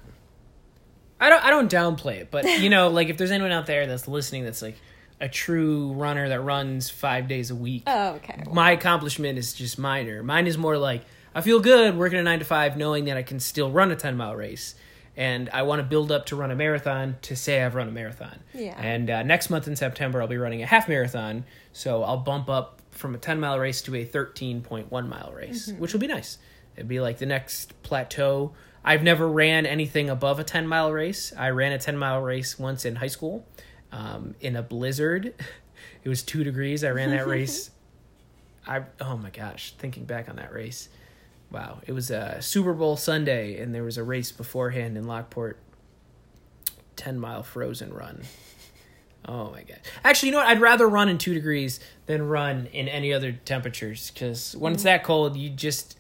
I 1.20 1.30
don't 1.30 1.44
I 1.44 1.50
don't 1.50 1.72
downplay 1.72 2.18
it, 2.18 2.30
but 2.30 2.46
you 2.46 2.70
know, 2.70 2.90
like 2.92 3.10
if 3.10 3.18
there's 3.18 3.32
anyone 3.32 3.52
out 3.52 3.66
there 3.66 3.88
that's 3.88 4.08
listening 4.08 4.44
that's 4.44 4.62
like 4.62 4.78
a 5.20 5.28
true 5.28 5.94
runner 5.94 6.30
that 6.30 6.42
runs 6.42 6.92
5 6.92 7.28
days 7.28 7.50
a 7.50 7.56
week. 7.56 7.82
Oh, 7.88 8.10
okay. 8.18 8.44
my 8.52 8.70
accomplishment 8.70 9.40
is 9.40 9.56
just 9.56 9.80
minor. 9.80 10.22
Mine 10.22 10.46
is 10.46 10.60
more 10.60 10.78
like 10.78 11.02
I 11.36 11.42
feel 11.42 11.60
good 11.60 11.98
working 11.98 12.20
a 12.20 12.24
9 12.24 12.40
to 12.40 12.46
5 12.46 12.78
knowing 12.78 13.06
that 13.06 13.18
I 13.18 13.24
can 13.24 13.40
still 13.40 13.72
run 13.72 13.92
a 13.92 13.96
10 13.96 14.18
mile 14.18 14.36
race. 14.36 14.76
And 15.16 15.50
I 15.50 15.64
want 15.64 15.80
to 15.80 15.84
build 15.84 16.12
up 16.12 16.28
to 16.28 16.36
run 16.36 16.52
a 16.52 16.56
marathon 16.56 17.18
to 17.24 17.36
say 17.36 17.64
I've 17.64 17.74
run 17.74 17.88
a 17.88 17.92
marathon. 17.92 18.40
Yeah. 18.54 18.76
And 18.78 19.10
uh, 19.10 19.24
next 19.24 19.50
month 19.50 19.68
in 19.68 19.76
September, 19.76 20.22
I'll 20.22 20.28
be 20.28 20.38
running 20.38 20.62
a 20.62 20.68
half 20.68 20.88
marathon. 20.88 21.44
So 21.74 22.04
I'll 22.04 22.18
bump 22.18 22.50
up 22.50 22.82
from 22.92 23.16
a 23.16 23.18
10 23.18 23.40
mile 23.40 23.58
race 23.58 23.82
to 23.84 23.96
a 23.96 24.06
13.1 24.06 24.90
mile 24.92 25.32
race, 25.36 25.72
which 25.78 25.94
will 25.94 26.00
be 26.00 26.08
nice. 26.08 26.38
It'd 26.76 26.88
be 26.88 27.00
like 27.00 27.18
the 27.18 27.26
next 27.26 27.82
plateau. 27.82 28.54
I've 28.86 29.02
never 29.04 29.28
ran 29.28 29.66
anything 29.66 30.10
above 30.10 30.40
a 30.40 30.44
10 30.44 30.68
mile 30.68 30.92
race. 30.94 31.34
I 31.36 31.50
ran 31.50 31.72
a 31.72 31.80
10 31.80 31.98
mile 31.98 32.22
race 32.22 32.60
once 32.60 32.86
in 32.86 32.98
high 32.98 33.08
school 33.08 33.46
um, 33.92 34.36
in 34.40 34.56
a 34.56 34.62
blizzard. 34.62 35.34
It 36.04 36.10
was 36.10 36.24
two 36.24 36.46
degrees. 36.46 36.86
I 36.86 36.92
ran 36.92 37.10
that 37.10 37.28
race. 37.36 37.70
I 38.66 38.84
oh 39.02 39.18
my 39.18 39.30
gosh, 39.30 39.74
thinking 39.78 40.06
back 40.06 40.30
on 40.30 40.38
that 40.38 40.54
race, 40.54 40.88
wow! 41.52 41.80
It 41.86 41.94
was 41.94 42.12
a 42.12 42.42
Super 42.42 42.74
Bowl 42.74 42.98
Sunday, 42.98 43.60
and 43.62 43.74
there 43.74 43.84
was 43.84 43.98
a 43.98 44.04
race 44.04 44.32
beforehand 44.32 44.98
in 44.98 45.06
Lockport. 45.06 45.60
Ten 46.96 47.20
mile 47.20 47.44
frozen 47.44 47.94
run. 47.94 48.22
Oh 49.26 49.52
my 49.52 49.64
god! 49.64 49.80
Actually, 50.04 50.30
you 50.30 50.32
know 50.34 50.40
what? 50.40 50.48
I'd 50.48 50.62
rather 50.62 50.88
run 50.88 51.10
in 51.10 51.18
two 51.18 51.34
degrees 51.34 51.80
than 52.06 52.28
run 52.28 52.68
in 52.68 52.88
any 52.88 53.14
other 53.14 53.32
temperatures 53.32 54.12
because 54.12 54.56
when 54.56 54.74
it's 54.74 54.84
mm. 54.84 54.86
that 54.86 55.04
cold, 55.04 55.36
you 55.36 55.50
just 55.50 55.98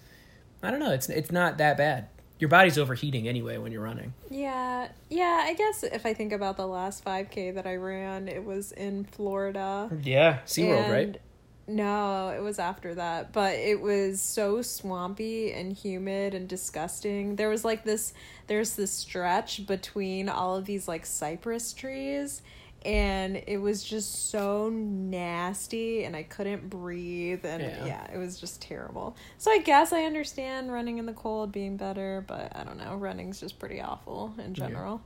I 0.63 0.71
don't 0.71 0.79
know. 0.79 0.91
It's 0.91 1.09
it's 1.09 1.31
not 1.31 1.57
that 1.57 1.77
bad. 1.77 2.07
Your 2.39 2.49
body's 2.49 2.77
overheating 2.77 3.27
anyway 3.27 3.57
when 3.57 3.71
you're 3.71 3.81
running. 3.81 4.13
Yeah. 4.29 4.89
Yeah, 5.09 5.43
I 5.45 5.53
guess 5.55 5.83
if 5.83 6.05
I 6.05 6.13
think 6.13 6.31
about 6.31 6.55
the 6.55 6.67
last 6.67 7.03
5K 7.03 7.55
that 7.55 7.65
I 7.65 7.77
ran, 7.77 8.27
it 8.27 8.43
was 8.45 8.71
in 8.73 9.05
Florida. 9.05 9.89
Yeah, 10.03 10.39
SeaWorld, 10.45 10.89
right? 10.89 11.19
No, 11.67 12.29
it 12.29 12.41
was 12.41 12.59
after 12.59 12.95
that, 12.95 13.33
but 13.33 13.55
it 13.55 13.81
was 13.81 14.21
so 14.21 14.61
swampy 14.61 15.51
and 15.51 15.73
humid 15.73 16.33
and 16.33 16.47
disgusting. 16.47 17.35
There 17.35 17.49
was 17.49 17.65
like 17.65 17.83
this 17.83 18.13
there's 18.47 18.75
this 18.75 18.91
stretch 18.91 19.67
between 19.67 20.29
all 20.29 20.55
of 20.55 20.65
these 20.65 20.87
like 20.87 21.05
cypress 21.05 21.73
trees 21.73 22.41
and 22.85 23.41
it 23.47 23.57
was 23.57 23.83
just 23.83 24.29
so 24.29 24.69
nasty 24.69 26.05
and 26.05 26.15
I 26.15 26.23
couldn't 26.23 26.69
breathe 26.69 27.43
and 27.43 27.61
Yeah. 27.61 27.85
yeah. 27.85 28.13
it 28.13 28.17
was 28.17 28.39
just 28.39 28.61
terrible. 28.61 29.17
So 29.37 29.51
I 29.51 29.57
guess 29.59 29.91
I 29.91 30.03
understand 30.03 30.71
running 30.71 30.97
in 30.97 31.05
the 31.05 31.13
cold 31.13 31.51
being 31.51 31.75
better, 31.75 32.23
but 32.27 32.55
I 32.55 32.63
don't 32.63 32.77
know, 32.77 32.95
running's 32.95 33.41
just 33.41 33.59
pretty 33.59 33.81
awful 33.81 34.33
in 34.37 34.53
general. 34.53 35.01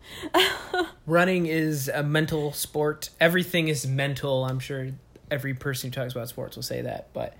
running 1.07 1.47
is 1.47 1.87
a 1.87 2.03
mental 2.03 2.51
sport. 2.53 3.09
Everything 3.19 3.67
is 3.67 3.87
mental. 3.87 4.45
I'm 4.45 4.59
sure 4.59 4.89
every 5.31 5.53
person 5.53 5.89
who 5.89 5.95
talks 5.95 6.13
about 6.13 6.29
sports 6.29 6.55
will 6.55 6.63
say 6.63 6.81
that, 6.81 7.07
but 7.13 7.35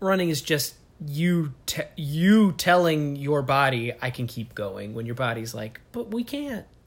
running 0.00 0.28
is 0.28 0.42
just 0.42 0.74
you 1.06 1.52
te- 1.66 1.82
you 1.96 2.52
telling 2.52 3.16
your 3.16 3.42
body 3.42 3.92
I 4.00 4.10
can 4.10 4.26
keep 4.26 4.54
going 4.54 4.94
when 4.94 5.06
your 5.06 5.14
body's 5.14 5.54
like, 5.54 5.80
but 5.92 6.12
we 6.12 6.24
can't. 6.24 6.66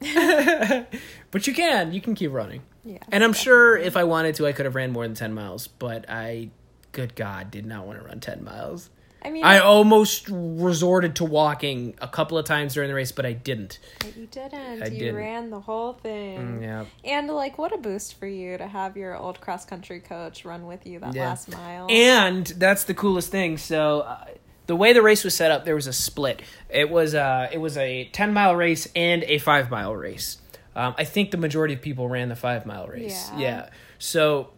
but 1.30 1.46
you 1.46 1.54
can. 1.54 1.92
You 1.92 2.00
can 2.00 2.14
keep 2.14 2.32
running. 2.32 2.62
Yeah. 2.84 2.98
And 3.12 3.22
I'm 3.22 3.32
sure 3.32 3.76
if 3.76 3.96
I 3.96 4.04
wanted 4.04 4.34
to, 4.36 4.46
I 4.46 4.52
could 4.52 4.64
have 4.64 4.74
ran 4.74 4.92
more 4.92 5.04
than 5.04 5.14
10 5.14 5.32
miles, 5.32 5.66
but 5.66 6.06
I, 6.08 6.50
good 6.92 7.14
God, 7.14 7.50
did 7.50 7.66
not 7.66 7.86
want 7.86 8.00
to 8.00 8.04
run 8.04 8.20
10 8.20 8.42
miles. 8.42 8.90
I 9.22 9.30
mean, 9.30 9.44
I 9.44 9.58
almost 9.58 10.28
resorted 10.30 11.16
to 11.16 11.24
walking 11.24 11.94
a 12.00 12.08
couple 12.08 12.38
of 12.38 12.44
times 12.46 12.74
during 12.74 12.88
the 12.88 12.94
race, 12.94 13.12
but 13.12 13.26
I 13.26 13.32
didn't. 13.32 13.78
but 13.98 14.16
you 14.16 14.26
didn't. 14.26 14.82
I 14.82 14.86
you 14.86 14.98
didn't. 14.98 15.16
ran 15.16 15.50
the 15.50 15.60
whole 15.60 15.92
thing. 15.92 16.38
Mm, 16.38 16.62
yeah. 16.62 16.84
And 17.04 17.28
like, 17.28 17.58
what 17.58 17.72
a 17.74 17.78
boost 17.78 18.18
for 18.18 18.26
you 18.26 18.56
to 18.58 18.66
have 18.66 18.96
your 18.96 19.16
old 19.16 19.40
cross 19.40 19.64
country 19.64 20.00
coach 20.00 20.44
run 20.44 20.66
with 20.66 20.86
you 20.86 20.98
that 21.00 21.14
Yeah. 21.14 21.28
last 21.28 21.50
mile. 21.50 21.86
And 21.90 22.46
that's 22.46 22.84
the 22.84 22.94
coolest 22.94 23.30
thing. 23.30 23.58
So 23.58 24.00
uh, 24.00 24.24
the 24.66 24.76
way 24.76 24.92
the 24.92 25.02
race 25.02 25.24
was 25.24 25.34
set 25.34 25.50
up, 25.50 25.64
there 25.64 25.74
was 25.74 25.86
a 25.86 25.92
split. 25.92 26.42
It 26.68 26.88
was 26.90 27.14
uh, 27.14 27.48
it 27.52 27.58
was 27.58 27.76
a 27.76 28.04
ten 28.12 28.32
mile 28.32 28.54
race 28.56 28.88
and 28.96 29.22
a 29.24 29.38
five 29.38 29.70
mile 29.70 29.94
race. 29.94 30.38
Um, 30.76 30.94
I 30.96 31.04
think 31.04 31.30
the 31.32 31.36
majority 31.36 31.74
of 31.74 31.82
people 31.82 32.08
ran 32.08 32.28
the 32.28 32.36
five 32.36 32.64
mile 32.64 32.86
race. 32.86 33.30
Yeah. 33.36 33.68
So 33.98 34.50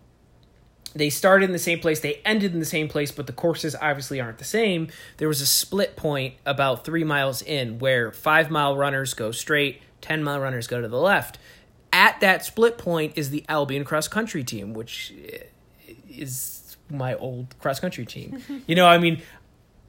they 0.95 1.11
started 1.11 1.47
in 1.47 1.53
the 1.53 1.59
same 1.59 1.79
place, 1.81 2.01
they 2.01 2.21
ended 2.25 2.53
in 2.53 2.61
the 2.61 2.67
same 2.67 2.89
place, 2.89 3.11
but 3.11 3.27
the 3.27 3.33
courses 3.33 3.75
obviously 3.81 4.21
aren't 4.21 4.39
the 4.39 4.45
same. 4.45 4.89
There 5.17 5.29
was 5.29 5.41
a 5.41 5.47
split 5.47 5.97
point 5.97 6.35
about 6.45 6.85
three 6.85 7.05
miles 7.05 7.43
in 7.43 7.79
where 7.79 8.13
five 8.13 8.51
mile 8.51 8.77
runners 8.77 9.15
go 9.15 9.33
straight, 9.33 9.81
ten 10.01 10.23
mile 10.23 10.41
runners 10.41 10.67
go 10.67 10.81
to 10.81 10.89
the 10.89 11.01
left. 11.01 11.39
At 11.93 12.21
that 12.21 12.45
split 12.45 12.79
point 12.79 13.13
is 13.17 13.31
the 13.31 13.45
Albion 13.49 13.85
cross 13.85 14.09
country 14.09 14.45
team, 14.45 14.75
which 14.75 15.13
eh, 15.31 15.93
is 16.09 16.77
my 16.91 17.15
old 17.15 17.59
cross 17.59 17.81
country 17.81 18.05
team. 18.05 18.43
you 18.67 18.75
know, 18.75 18.87
I 18.87 18.99
mean, 18.99 19.23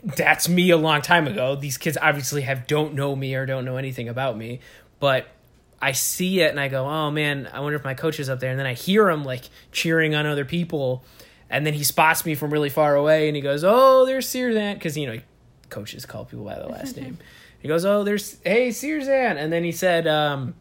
that's 0.03 0.49
me 0.49 0.69
a 0.69 0.77
long 0.77 1.01
time 1.01 1.27
ago. 1.27 1.55
These 1.55 1.77
kids 1.77 1.97
obviously 2.01 2.41
have 2.41 2.67
don't 2.67 2.93
know 2.93 3.15
me 3.15 3.35
or 3.35 3.45
don't 3.45 3.65
know 3.65 3.77
anything 3.77 4.09
about 4.09 4.37
me, 4.37 4.59
but 4.99 5.27
I 5.83 5.91
see 5.91 6.41
it 6.41 6.49
and 6.49 6.59
I 6.59 6.67
go, 6.69 6.85
"Oh 6.87 7.11
man, 7.11 7.49
I 7.51 7.59
wonder 7.59 7.75
if 7.75 7.83
my 7.83 7.93
coach 7.93 8.19
is 8.19 8.29
up 8.29 8.39
there." 8.39 8.51
And 8.51 8.59
then 8.59 8.65
I 8.65 8.73
hear 8.73 9.09
him 9.09 9.23
like 9.23 9.49
cheering 9.71 10.15
on 10.15 10.25
other 10.25 10.45
people, 10.45 11.03
and 11.49 11.65
then 11.65 11.73
he 11.73 11.83
spots 11.83 12.25
me 12.25 12.35
from 12.35 12.51
really 12.51 12.69
far 12.69 12.95
away 12.95 13.27
and 13.27 13.35
he 13.35 13.41
goes, 13.41 13.63
"Oh, 13.63 14.05
there's 14.05 14.27
Searzan," 14.27 14.75
because 14.75 14.97
you 14.97 15.07
know 15.07 15.19
coaches 15.69 16.05
call 16.05 16.25
people 16.25 16.45
by 16.45 16.55
the 16.55 16.67
last 16.67 16.95
name. 17.01 17.17
He 17.59 17.67
goes, 17.67 17.85
"Oh, 17.85 18.03
there's 18.03 18.37
hey 18.43 18.69
Searzan," 18.69 19.37
and 19.37 19.51
then 19.51 19.63
he 19.63 19.71
said, 19.71 20.07
um, 20.07 20.55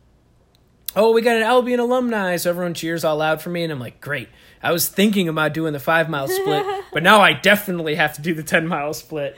"Oh, 0.96 1.12
we 1.12 1.22
got 1.22 1.36
an 1.36 1.42
Albion 1.42 1.80
alumni," 1.80 2.36
so 2.36 2.50
everyone 2.50 2.74
cheers 2.74 3.04
all 3.04 3.16
loud 3.18 3.40
for 3.40 3.50
me, 3.50 3.62
and 3.62 3.72
I'm 3.72 3.80
like, 3.80 4.00
"Great." 4.00 4.28
I 4.62 4.72
was 4.72 4.88
thinking 4.88 5.28
about 5.28 5.54
doing 5.54 5.72
the 5.72 5.80
five 5.80 6.08
mile 6.08 6.28
split, 6.28 6.64
but 6.92 7.02
now 7.02 7.20
I 7.20 7.32
definitely 7.32 7.96
have 7.96 8.14
to 8.14 8.22
do 8.22 8.34
the 8.34 8.42
10 8.44 8.66
mile 8.66 8.94
split. 8.94 9.36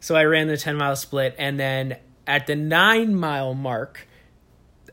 So 0.00 0.14
I 0.14 0.24
ran 0.24 0.46
the 0.48 0.56
10 0.56 0.76
mile 0.76 0.96
split. 0.96 1.34
And 1.38 1.58
then 1.58 1.96
at 2.26 2.46
the 2.46 2.54
nine 2.54 3.14
mile 3.14 3.54
mark, 3.54 4.06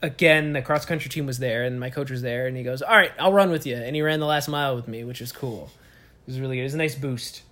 again, 0.01 0.53
the 0.53 0.61
cross 0.61 0.85
country 0.85 1.09
team 1.09 1.25
was 1.25 1.39
there 1.39 1.63
and 1.63 1.79
my 1.79 1.89
coach 1.89 2.09
was 2.11 2.21
there. 2.21 2.47
And 2.47 2.55
he 2.55 2.63
goes, 2.63 2.81
All 2.81 2.95
right, 2.95 3.11
I'll 3.19 3.33
run 3.33 3.51
with 3.51 3.65
you. 3.65 3.75
And 3.75 3.95
he 3.95 4.01
ran 4.01 4.19
the 4.19 4.25
last 4.25 4.47
mile 4.47 4.75
with 4.75 4.87
me, 4.87 5.03
which 5.03 5.19
was 5.19 5.31
cool. 5.31 5.69
It 6.27 6.31
was 6.31 6.39
really 6.39 6.55
good. 6.57 6.61
It 6.61 6.65
was 6.65 6.73
a 6.73 6.77
nice 6.77 6.95
boost, 6.95 7.43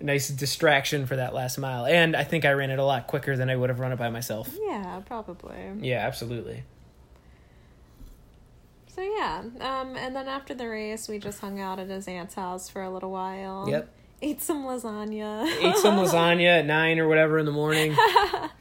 a 0.00 0.04
nice 0.04 0.28
distraction 0.28 1.06
for 1.06 1.16
that 1.16 1.34
last 1.34 1.58
mile. 1.58 1.86
And 1.86 2.14
I 2.14 2.24
think 2.24 2.44
I 2.44 2.52
ran 2.52 2.70
it 2.70 2.78
a 2.78 2.84
lot 2.84 3.06
quicker 3.06 3.36
than 3.36 3.48
I 3.50 3.56
would 3.56 3.70
have 3.70 3.80
run 3.80 3.92
it 3.92 3.98
by 3.98 4.10
myself. 4.10 4.54
Yeah, 4.60 5.00
probably. 5.06 5.56
Yeah, 5.80 6.06
absolutely. 6.06 6.64
So 8.94 9.02
yeah, 9.02 9.44
um, 9.60 9.96
and 9.96 10.16
then 10.16 10.26
after 10.26 10.54
the 10.54 10.68
race, 10.68 11.08
we 11.08 11.20
just 11.20 11.38
hung 11.40 11.60
out 11.60 11.78
at 11.78 11.88
his 11.88 12.08
aunt's 12.08 12.34
house 12.34 12.68
for 12.68 12.82
a 12.82 12.90
little 12.90 13.12
while. 13.12 13.68
Yep. 13.68 13.88
Ate 14.20 14.42
some 14.42 14.64
lasagna. 14.64 15.46
Eat 15.62 15.76
some 15.76 15.96
lasagna 16.04 16.58
at 16.60 16.66
nine 16.66 16.98
or 16.98 17.06
whatever 17.06 17.38
in 17.38 17.46
the 17.46 17.52
morning 17.52 17.96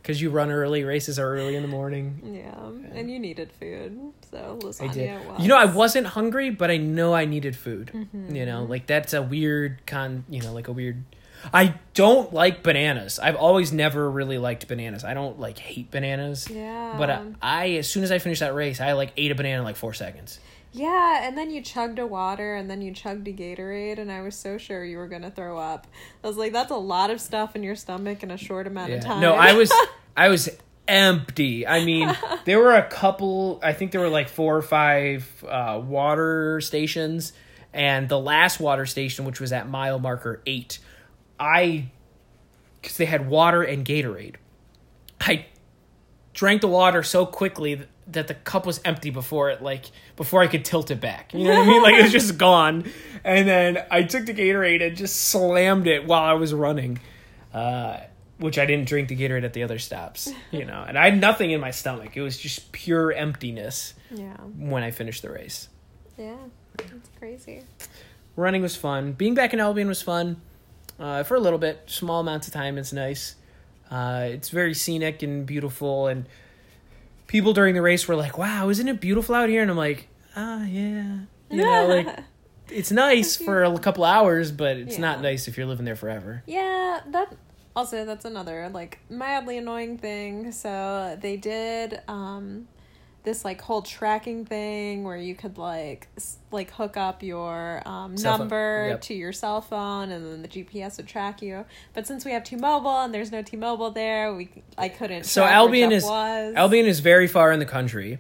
because 0.01 0.21
you 0.21 0.29
run 0.29 0.51
early. 0.51 0.83
Races 0.83 1.17
are 1.17 1.27
early 1.35 1.55
in 1.55 1.63
the 1.63 1.67
morning. 1.67 2.21
Yeah, 2.23 2.69
and 2.95 3.09
you 3.09 3.17
needed 3.17 3.51
food, 3.51 4.13
so 4.29 4.59
lasagna 4.61 4.89
I 4.89 4.93
did. 4.93 5.27
was. 5.27 5.41
You 5.41 5.47
know, 5.47 5.57
I 5.57 5.65
wasn't 5.65 6.07
hungry, 6.07 6.51
but 6.51 6.69
I 6.69 6.77
know 6.77 7.13
I 7.15 7.25
needed 7.25 7.55
food. 7.55 7.91
Mm-hmm. 7.93 8.35
You 8.35 8.45
know, 8.45 8.65
like 8.65 8.85
that's 8.85 9.13
a 9.13 9.21
weird 9.23 9.85
con. 9.87 10.25
You 10.29 10.41
know, 10.41 10.53
like 10.53 10.67
a 10.67 10.71
weird. 10.71 11.03
I 11.53 11.75
don't 11.93 12.33
like 12.33 12.61
bananas. 12.63 13.19
I've 13.19 13.35
always 13.35 13.71
never 13.71 14.09
really 14.09 14.37
liked 14.37 14.67
bananas. 14.67 15.03
I 15.03 15.13
don't 15.13 15.39
like 15.39 15.57
hate 15.59 15.91
bananas. 15.91 16.49
Yeah. 16.49 16.95
But 16.97 17.09
I, 17.09 17.21
I, 17.41 17.69
as 17.73 17.87
soon 17.87 18.03
as 18.03 18.11
I 18.11 18.17
finished 18.17 18.39
that 18.39 18.55
race, 18.55 18.81
I 18.81 18.93
like 18.93 19.11
ate 19.17 19.31
a 19.31 19.35
banana 19.35 19.59
in 19.59 19.63
like 19.63 19.75
four 19.75 19.93
seconds. 19.93 20.39
Yeah, 20.77 21.27
and 21.27 21.35
then 21.35 21.49
you 21.49 21.61
chugged 21.61 21.97
a 21.97 22.05
water, 22.05 22.53
and 22.53 22.69
then 22.69 22.81
you 22.83 22.93
chugged 22.93 23.27
a 23.27 23.33
Gatorade, 23.33 23.97
and 23.97 24.11
I 24.11 24.21
was 24.21 24.35
so 24.35 24.59
sure 24.59 24.85
you 24.85 24.97
were 24.97 25.07
gonna 25.07 25.31
throw 25.31 25.57
up. 25.57 25.87
I 26.23 26.27
was 26.27 26.37
like, 26.37 26.53
"That's 26.53 26.71
a 26.71 26.77
lot 26.77 27.09
of 27.09 27.19
stuff 27.19 27.55
in 27.55 27.63
your 27.63 27.75
stomach 27.75 28.21
in 28.21 28.29
a 28.29 28.37
short 28.37 28.67
amount 28.67 28.93
of 28.93 29.03
time." 29.03 29.19
No, 29.19 29.33
I 29.33 29.53
was, 29.53 29.73
I 30.17 30.29
was 30.29 30.49
empty. 30.87 31.65
I 31.65 31.83
mean, 31.83 32.15
there 32.45 32.59
were 32.59 32.75
a 32.75 32.87
couple. 32.87 33.59
I 33.63 33.73
think 33.73 33.91
there 33.91 34.01
were 34.01 34.09
like 34.09 34.29
four 34.29 34.55
or 34.55 34.61
five 34.61 35.43
uh, 35.47 35.81
water 35.83 36.61
stations, 36.61 37.33
and 37.73 38.07
the 38.07 38.19
last 38.19 38.59
water 38.59 38.85
station, 38.85 39.25
which 39.25 39.39
was 39.39 39.51
at 39.51 39.67
mile 39.67 39.97
marker 39.97 40.41
eight, 40.45 40.77
I, 41.39 41.89
because 42.81 42.97
they 42.97 43.05
had 43.05 43.27
water 43.27 43.63
and 43.63 43.83
Gatorade, 43.83 44.35
I 45.19 45.47
drank 46.33 46.61
the 46.61 46.67
water 46.67 47.01
so 47.01 47.25
quickly 47.25 47.81
that 48.09 48.27
the 48.27 48.33
cup 48.33 48.65
was 48.65 48.79
empty 48.85 49.09
before 49.09 49.49
it 49.49 49.61
like 49.61 49.85
before 50.15 50.41
I 50.41 50.47
could 50.47 50.63
tilt 50.63 50.91
it 50.91 51.01
back. 51.01 51.33
You 51.33 51.45
know 51.45 51.59
what 51.59 51.67
I 51.67 51.71
mean? 51.71 51.83
Like 51.83 51.95
it 51.95 52.03
was 52.03 52.11
just 52.11 52.37
gone. 52.49 52.85
And 53.23 53.47
then 53.47 53.83
I 53.91 54.03
took 54.03 54.25
the 54.25 54.33
Gatorade 54.33 54.85
and 54.85 54.95
just 54.95 55.15
slammed 55.15 55.87
it 55.87 56.05
while 56.05 56.23
I 56.23 56.33
was 56.33 56.53
running. 56.53 56.99
Uh 57.53 57.99
which 58.39 58.59
I 58.59 58.65
didn't 58.67 58.87
drink 58.87 59.07
the 59.09 59.17
Gatorade 59.17 59.43
at 59.45 59.53
the 59.53 59.63
other 59.63 59.79
stops, 59.79 60.31
you 60.51 60.63
know. 60.63 60.85
And 60.87 60.95
I 60.97 61.09
had 61.09 61.19
nothing 61.19 61.49
in 61.49 61.59
my 61.59 61.71
stomach. 61.71 62.15
It 62.15 62.21
was 62.21 62.37
just 62.37 62.71
pure 62.71 63.11
emptiness 63.11 63.95
yeah, 64.11 64.35
when 64.57 64.83
I 64.83 64.91
finished 64.91 65.23
the 65.23 65.31
race. 65.31 65.69
yeah, 66.19 66.35
it's 66.77 67.09
crazy. 67.17 67.63
Running 68.35 68.61
was 68.61 68.75
fun. 68.75 69.13
Being 69.13 69.33
back 69.33 69.55
in 69.55 69.59
Albion 69.59 69.87
was 69.87 70.03
fun. 70.03 70.39
Uh, 70.99 71.23
for 71.23 71.33
a 71.33 71.39
little 71.39 71.57
bit, 71.57 71.81
small 71.87 72.21
amounts 72.21 72.47
of 72.47 72.53
time. 72.53 72.77
It's 72.77 72.93
nice. 72.93 73.35
Uh, 73.89 74.27
it's 74.29 74.49
very 74.49 74.75
scenic 74.75 75.23
and 75.23 75.45
beautiful, 75.45 76.05
and 76.07 76.27
people 77.27 77.53
during 77.53 77.75
the 77.75 77.81
race 77.81 78.07
were 78.07 78.15
like, 78.15 78.37
"Wow, 78.37 78.69
isn't 78.69 78.87
it 78.87 78.99
beautiful 78.99 79.35
out 79.35 79.49
here?" 79.49 79.61
And 79.61 79.69
I'm 79.69 79.77
like, 79.77 80.07
"Ah, 80.35 80.63
yeah." 80.63 81.19
You 81.49 81.63
know, 81.63 81.87
like 82.05 82.19
it's 82.69 82.91
nice 82.91 83.35
for 83.35 83.63
a 83.63 83.79
couple 83.79 84.03
hours, 84.03 84.51
but 84.51 84.77
it's 84.77 84.97
not 84.97 85.21
nice 85.21 85.47
if 85.47 85.57
you're 85.57 85.67
living 85.67 85.85
there 85.85 85.95
forever. 85.95 86.43
Yeah, 86.45 87.01
that 87.07 87.33
also 87.75 88.05
that's 88.05 88.25
another 88.25 88.69
like 88.69 88.99
mildly 89.09 89.57
annoying 89.57 89.97
thing. 89.97 90.51
So 90.51 91.17
they 91.21 91.37
did 91.37 92.01
um 92.07 92.67
this 93.27 93.43
like 93.43 93.59
whole 93.59 93.81
tracking 93.81 94.45
thing 94.45 95.03
where 95.03 95.17
you 95.17 95.35
could 95.35 95.57
like 95.57 96.07
s- 96.15 96.37
like 96.49 96.71
hook 96.71 96.95
up 96.95 97.21
your 97.21 97.81
um, 97.85 98.15
number 98.15 98.87
Yep. 98.91 99.01
to 99.01 99.13
your 99.13 99.33
cell 99.33 99.59
phone 99.59 100.11
and 100.11 100.25
then 100.25 100.41
the 100.41 100.47
GPS 100.47 100.95
would 100.95 101.07
track 101.07 101.41
you. 101.41 101.65
But 101.93 102.07
since 102.07 102.23
we 102.23 102.31
have 102.31 102.45
T-Mobile 102.45 103.01
and 103.01 103.13
there's 103.13 103.29
no 103.29 103.41
T-Mobile 103.41 103.91
there, 103.91 104.33
we 104.33 104.49
I 104.77 104.87
couldn't. 104.87 105.25
So 105.25 105.43
Albion 105.43 105.91
is 105.91 106.05
was. 106.05 106.55
Albion 106.55 106.85
is 106.85 107.01
very 107.01 107.27
far 107.27 107.51
in 107.51 107.59
the 107.59 107.65
country, 107.65 108.19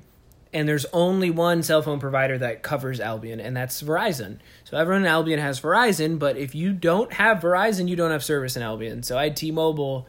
and 0.53 0.67
there's 0.67 0.85
only 0.91 1.29
one 1.31 1.63
cell 1.63 1.81
phone 1.81 2.01
provider 2.01 2.37
that 2.39 2.61
covers 2.61 2.99
Albion, 2.99 3.39
and 3.39 3.55
that's 3.55 3.81
Verizon. 3.81 4.39
So 4.65 4.75
everyone 4.77 5.03
in 5.03 5.07
Albion 5.07 5.39
has 5.39 5.61
Verizon, 5.61 6.19
but 6.19 6.35
if 6.35 6.53
you 6.53 6.73
don't 6.73 7.13
have 7.13 7.37
Verizon, 7.39 7.87
you 7.87 7.95
don't 7.95 8.11
have 8.11 8.25
service 8.25 8.57
in 8.57 8.61
Albion. 8.61 9.03
So 9.03 9.17
I 9.17 9.23
had 9.23 9.37
T-Mobile, 9.37 10.05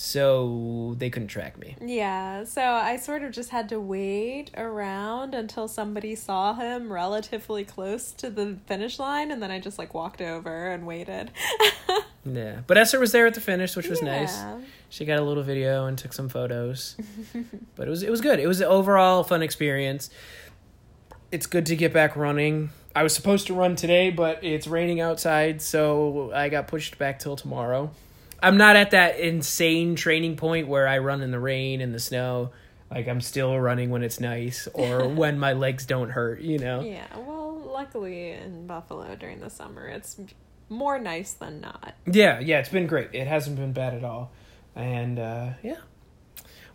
so 0.00 0.94
they 0.98 1.10
couldn't 1.10 1.26
track 1.26 1.58
me. 1.58 1.74
Yeah, 1.84 2.44
so 2.44 2.62
I 2.62 2.96
sort 2.98 3.24
of 3.24 3.32
just 3.32 3.50
had 3.50 3.68
to 3.70 3.80
wait 3.80 4.52
around 4.56 5.34
until 5.34 5.66
somebody 5.66 6.14
saw 6.14 6.54
him 6.54 6.92
relatively 6.92 7.64
close 7.64 8.12
to 8.12 8.30
the 8.30 8.58
finish 8.66 9.00
line, 9.00 9.32
and 9.32 9.42
then 9.42 9.50
I 9.50 9.58
just 9.58 9.76
like 9.76 9.94
walked 9.94 10.22
over 10.22 10.70
and 10.70 10.86
waited. 10.86 11.32
Yeah, 12.30 12.60
but 12.66 12.76
Esther 12.76 13.00
was 13.00 13.12
there 13.12 13.26
at 13.26 13.32
the 13.32 13.40
finish, 13.40 13.74
which 13.74 13.88
was 13.88 14.02
nice. 14.02 14.38
She 14.90 15.06
got 15.06 15.18
a 15.18 15.22
little 15.22 15.42
video 15.42 15.86
and 15.86 15.96
took 15.96 16.12
some 16.12 16.28
photos. 16.28 16.94
but 17.74 17.86
it 17.86 17.90
was 17.90 18.02
it 18.02 18.10
was 18.10 18.20
good. 18.20 18.38
It 18.38 18.46
was 18.46 18.60
an 18.60 18.66
overall 18.66 19.24
fun 19.24 19.40
experience. 19.40 20.10
It's 21.32 21.46
good 21.46 21.64
to 21.66 21.76
get 21.76 21.94
back 21.94 22.16
running. 22.16 22.68
I 22.94 23.02
was 23.02 23.14
supposed 23.14 23.46
to 23.46 23.54
run 23.54 23.76
today, 23.76 24.10
but 24.10 24.44
it's 24.44 24.66
raining 24.66 25.00
outside, 25.00 25.62
so 25.62 26.30
I 26.34 26.50
got 26.50 26.68
pushed 26.68 26.98
back 26.98 27.18
till 27.18 27.36
tomorrow. 27.36 27.92
I'm 28.42 28.56
not 28.56 28.76
at 28.76 28.92
that 28.92 29.18
insane 29.18 29.96
training 29.96 30.36
point 30.36 30.68
where 30.68 30.86
I 30.86 30.98
run 30.98 31.22
in 31.22 31.30
the 31.30 31.40
rain 31.40 31.80
and 31.80 31.94
the 31.94 31.98
snow. 32.00 32.50
Like 32.90 33.06
I'm 33.08 33.20
still 33.20 33.58
running 33.58 33.90
when 33.90 34.02
it's 34.02 34.20
nice 34.20 34.66
or 34.72 35.06
when 35.08 35.38
my 35.38 35.52
legs 35.52 35.84
don't 35.86 36.10
hurt, 36.10 36.40
you 36.40 36.58
know. 36.58 36.80
Yeah, 36.80 37.06
well, 37.16 37.52
luckily 37.58 38.30
in 38.30 38.66
Buffalo 38.66 39.14
during 39.16 39.40
the 39.40 39.50
summer, 39.50 39.86
it's 39.86 40.18
more 40.70 40.98
nice 40.98 41.32
than 41.32 41.60
not. 41.60 41.94
Yeah, 42.06 42.40
yeah, 42.40 42.60
it's 42.60 42.68
been 42.70 42.86
great. 42.86 43.10
It 43.12 43.26
hasn't 43.26 43.56
been 43.56 43.72
bad 43.72 43.94
at 43.94 44.04
all. 44.04 44.30
And 44.74 45.18
uh 45.18 45.50
yeah. 45.62 45.78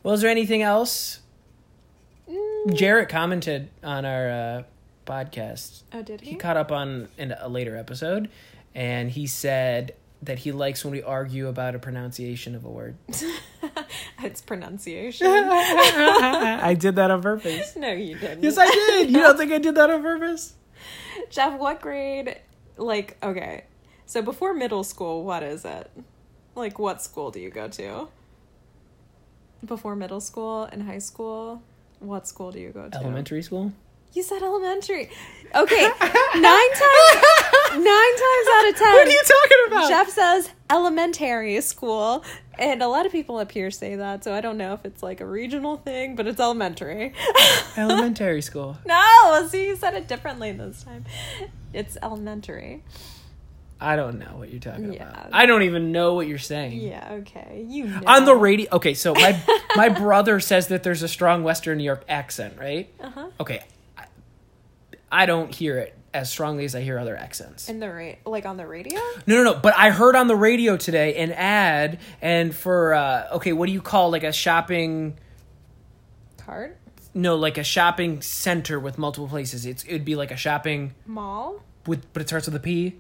Well, 0.04 0.14
is 0.14 0.22
there 0.22 0.30
anything 0.30 0.62
else? 0.62 1.22
Mm. 2.30 2.76
Jarrett 2.76 3.10
commented 3.10 3.70
on 3.84 4.06
our 4.06 4.30
uh, 4.30 4.64
podcast. 5.06 5.84
Oh, 5.94 6.02
did 6.02 6.22
He 6.22 6.32
he? 6.32 6.36
caught 6.36 6.58
up 6.58 6.72
on 6.72 7.08
in 7.18 7.34
a 7.40 7.48
later 7.48 7.76
episode, 7.78 8.30
and 8.76 9.10
he 9.12 9.28
said 9.28 9.96
that 10.26 10.40
he 10.40 10.52
likes 10.52 10.84
when 10.84 10.92
we 10.92 11.04
argue 11.04 11.48
about 11.48 11.76
a 11.76 11.80
pronunciation 11.80 12.56
of 12.56 12.66
a 12.66 12.70
word. 12.70 12.96
it's 14.24 14.42
pronunciation. 14.42 15.28
I 15.28 16.76
did 16.78 16.96
that 16.96 17.12
on 17.12 17.22
purpose. 17.22 17.76
no, 17.76 17.92
you 17.92 18.18
didn't. 18.18 18.44
Yes, 18.44 18.58
I 18.58 18.70
did. 18.70 19.10
You 19.12 19.20
don't 19.20 19.38
think 19.38 19.52
I 19.52 19.58
did 19.58 19.76
that 19.76 19.90
on 19.90 20.02
purpose? 20.02 20.54
Jeff, 21.30 21.60
what 21.60 21.82
grade? 21.82 22.40
Like, 22.78 23.18
okay, 23.22 23.66
so 24.06 24.22
before 24.22 24.54
middle 24.54 24.84
school, 24.84 25.24
what 25.24 25.44
is 25.44 25.66
it? 25.66 25.92
Like, 26.56 26.80
what 26.80 27.02
school 27.02 27.32
do 27.32 27.40
you 27.40 27.50
go 27.50 27.68
to? 27.68 28.08
Before 29.66 29.96
middle 29.96 30.22
school 30.22 30.64
and 30.64 30.84
high 30.84 31.00
school, 31.00 31.62
what 32.00 32.28
school 32.28 32.52
do 32.52 32.60
you 32.60 32.70
go 32.70 32.90
to? 32.90 32.98
Elementary 32.98 33.42
school. 33.44 33.72
You 34.14 34.22
said 34.22 34.44
elementary. 34.44 35.10
Okay, 35.56 35.90
nine 36.36 36.70
times, 36.74 37.43
nine 37.76 37.84
times 37.86 38.48
out 38.56 38.70
of 38.70 38.76
ten. 38.78 38.94
What 38.94 39.08
are 39.08 39.12
you 39.12 39.22
talking 39.26 39.58
about? 39.68 39.90
Jeff 39.90 40.10
says 40.10 40.50
elementary 40.70 41.60
school, 41.62 42.24
and 42.58 42.82
a 42.84 42.88
lot 42.88 43.06
of 43.06 43.12
people 43.12 43.38
up 43.38 43.52
here 43.52 43.72
say 43.72 43.96
that. 43.96 44.24
So 44.24 44.34
I 44.34 44.42
don't 44.42 44.58
know 44.58 44.74
if 44.74 44.86
it's 44.86 45.02
like 45.04 45.22
a 45.22 45.26
regional 45.26 45.78
thing, 45.78 46.16
but 46.16 46.28
it's 46.28 46.40
elementary. 46.40 47.14
Elementary 47.78 48.42
school. 48.42 48.78
no, 48.86 49.48
see, 49.50 49.66
you 49.68 49.76
said 49.76 49.94
it 49.96 50.08
differently 50.08 50.52
this 50.52 50.84
time. 50.84 51.06
It's 51.74 51.98
elementary. 52.04 52.84
I 53.82 53.96
don't 53.98 54.18
know 54.20 54.36
what 54.38 54.50
you're 54.52 54.62
talking 54.62 54.94
Yeah. 54.94 55.10
about. 55.10 55.30
I 55.34 55.46
don't 55.46 55.64
even 55.64 55.92
know 55.92 56.14
what 56.14 56.28
you're 56.28 56.38
saying. 56.38 56.80
Yeah, 56.80 57.18
okay. 57.22 57.66
You 57.68 57.86
know. 57.88 58.02
On 58.08 58.24
the 58.26 58.36
radio. 58.36 58.70
Okay, 58.74 58.94
so 58.94 59.14
my 59.14 59.38
my 59.76 59.90
brother 59.90 60.40
says 60.40 60.68
that 60.68 60.84
there's 60.84 61.04
a 61.04 61.08
strong 61.08 61.44
Western 61.44 61.80
New 61.80 61.84
York 61.84 62.06
accent, 62.08 62.58
right? 62.58 62.88
Uh-huh. 63.02 63.28
Okay, 63.42 63.62
I, 63.98 64.06
I 65.12 65.26
don't 65.26 65.54
hear 65.54 65.80
it 65.80 65.98
as 66.14 66.30
strongly 66.30 66.66
as 66.66 66.76
I 66.76 66.82
hear 66.82 67.00
other 67.00 67.16
accents. 67.18 67.70
In 67.70 67.80
the 67.80 67.90
ra- 67.92 68.14
like 68.32 68.46
on 68.46 68.58
the 68.58 68.68
radio? 68.68 69.00
No, 69.26 69.36
no, 69.36 69.44
no. 69.44 69.54
But 69.56 69.74
I 69.78 69.90
heard 69.90 70.16
on 70.16 70.28
the 70.28 70.36
radio 70.36 70.78
today 70.78 71.16
an 71.16 71.32
ad, 71.32 72.00
and 72.22 72.56
for 72.56 72.94
uh, 72.94 73.28
okay, 73.34 73.54
what 73.54 73.66
do 73.68 73.72
you 73.72 73.82
call 73.82 74.12
like 74.12 74.24
a 74.24 74.32
shopping? 74.34 75.18
Cart? 76.38 76.78
No, 77.14 77.36
like 77.36 77.58
a 77.58 77.64
shopping 77.64 78.22
center 78.22 78.80
with 78.80 78.98
multiple 78.98 79.28
places. 79.28 79.66
It's 79.66 79.84
it'd 79.86 80.06
be 80.06 80.16
like 80.16 80.32
a 80.32 80.38
shopping 80.38 80.94
Mall? 81.06 81.62
with, 81.86 82.12
but 82.14 82.22
it 82.22 82.28
starts 82.28 82.46
with 82.48 82.56
a 82.56 82.60
P. 82.60 82.96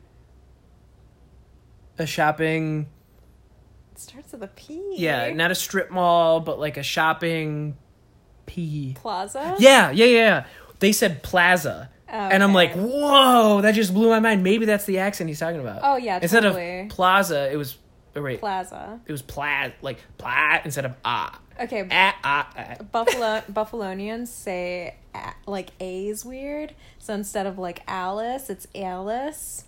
A 1.99 2.05
shopping, 2.07 2.87
It 3.91 3.99
starts 3.99 4.31
with 4.31 4.41
a 4.43 4.47
P. 4.47 4.95
yeah, 4.97 5.31
not 5.31 5.51
a 5.51 5.55
strip 5.55 5.91
mall, 5.91 6.39
but 6.39 6.59
like 6.59 6.77
a 6.77 6.83
shopping 6.83 7.77
P. 8.47 8.93
Plaza? 8.99 9.55
Yeah, 9.59 9.91
yeah, 9.91 10.05
yeah. 10.05 10.45
They 10.79 10.91
said 10.91 11.21
plaza. 11.21 11.91
And 12.13 12.43
I'm 12.43 12.53
like, 12.53 12.73
whoa, 12.73 13.61
that 13.61 13.71
just 13.73 13.93
blew 13.93 14.09
my 14.09 14.19
mind. 14.19 14.43
Maybe 14.43 14.65
that's 14.65 14.85
the 14.85 14.99
accent 14.99 15.29
he's 15.29 15.39
talking 15.39 15.59
about. 15.59 15.79
Oh, 15.83 15.97
yeah, 15.97 16.19
Instead 16.21 16.43
totally. 16.43 16.81
of 16.81 16.89
plaza, 16.89 17.51
it 17.51 17.55
was 17.55 17.77
oh, 18.15 18.21
wait, 18.21 18.39
Plaza. 18.39 18.99
it 19.05 19.11
was 19.11 19.21
pla 19.21 19.69
like 19.81 19.97
pla 20.17 20.59
instead 20.63 20.85
of 20.85 20.93
ah. 21.03 21.39
Okay. 21.59 21.87
Ah, 21.91 22.15
ah, 22.23 22.49
ah. 22.57 22.83
Buffalo 22.91 23.41
Buffalonians 23.51 24.27
say 24.27 24.95
like 25.45 25.69
A 25.79 26.07
is 26.07 26.23
weird, 26.25 26.73
so 26.99 27.13
instead 27.13 27.45
of 27.47 27.57
like 27.59 27.81
Alice, 27.87 28.49
it's 28.49 28.67
Alice. 28.75 29.63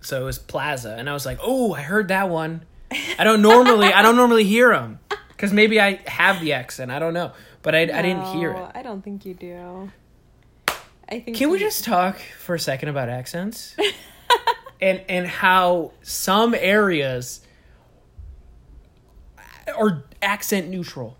So 0.00 0.20
it 0.20 0.24
was 0.24 0.38
plaza, 0.38 0.94
and 0.96 1.10
I 1.10 1.12
was 1.14 1.26
like, 1.26 1.38
oh, 1.42 1.74
I 1.74 1.80
heard 1.82 2.08
that 2.08 2.28
one. 2.28 2.62
I 3.18 3.24
don't 3.24 3.42
normally, 3.42 3.92
I 3.92 4.02
don't 4.02 4.14
normally 4.16 4.44
hear 4.44 4.70
them 4.70 5.00
because 5.28 5.52
maybe 5.52 5.80
I 5.80 5.96
have 6.06 6.40
the 6.40 6.52
accent. 6.52 6.92
I 6.92 7.00
don't 7.00 7.14
know, 7.14 7.32
but 7.62 7.74
I, 7.74 7.80
I 7.82 8.02
didn't 8.02 8.24
hear 8.26 8.52
No, 8.52 8.66
it. 8.66 8.70
I 8.76 8.82
don't 8.82 9.02
think 9.02 9.26
you 9.26 9.34
do. 9.34 9.90
I 11.08 11.20
think. 11.20 11.36
Can 11.36 11.50
we 11.50 11.58
just 11.58 11.84
talk 11.84 12.18
for 12.18 12.54
a 12.54 12.60
second 12.60 12.88
about 12.88 13.08
accents? 13.08 13.76
and 14.80 15.02
and 15.08 15.26
how 15.26 15.92
some 16.02 16.54
areas 16.54 17.40
are 19.76 20.04
accent 20.22 20.68
neutral. 20.68 21.16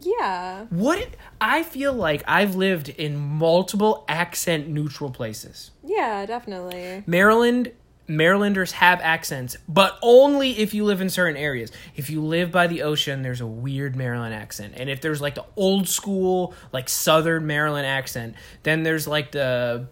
Yeah. 0.00 0.66
What 0.70 1.06
I 1.40 1.62
feel 1.62 1.92
like 1.92 2.24
I've 2.26 2.56
lived 2.56 2.88
in 2.88 3.16
multiple 3.16 4.04
accent 4.08 4.68
neutral 4.68 5.10
places. 5.10 5.70
Yeah, 5.84 6.26
definitely. 6.26 7.04
Maryland 7.06 7.72
Marylanders 8.08 8.72
have 8.72 9.00
accents, 9.00 9.56
but 9.68 9.98
only 10.02 10.58
if 10.58 10.74
you 10.74 10.84
live 10.84 11.00
in 11.00 11.08
certain 11.08 11.36
areas. 11.36 11.70
If 11.94 12.10
you 12.10 12.22
live 12.22 12.50
by 12.50 12.66
the 12.66 12.82
ocean, 12.82 13.22
there's 13.22 13.40
a 13.40 13.46
weird 13.46 13.96
Maryland 13.96 14.34
accent. 14.34 14.74
And 14.76 14.90
if 14.90 15.00
there's 15.00 15.20
like 15.20 15.34
the 15.34 15.44
old 15.56 15.88
school, 15.88 16.54
like 16.72 16.88
southern 16.88 17.46
Maryland 17.46 17.86
accent, 17.86 18.34
then 18.64 18.82
there's 18.82 19.06
like 19.06 19.32
the 19.32 19.86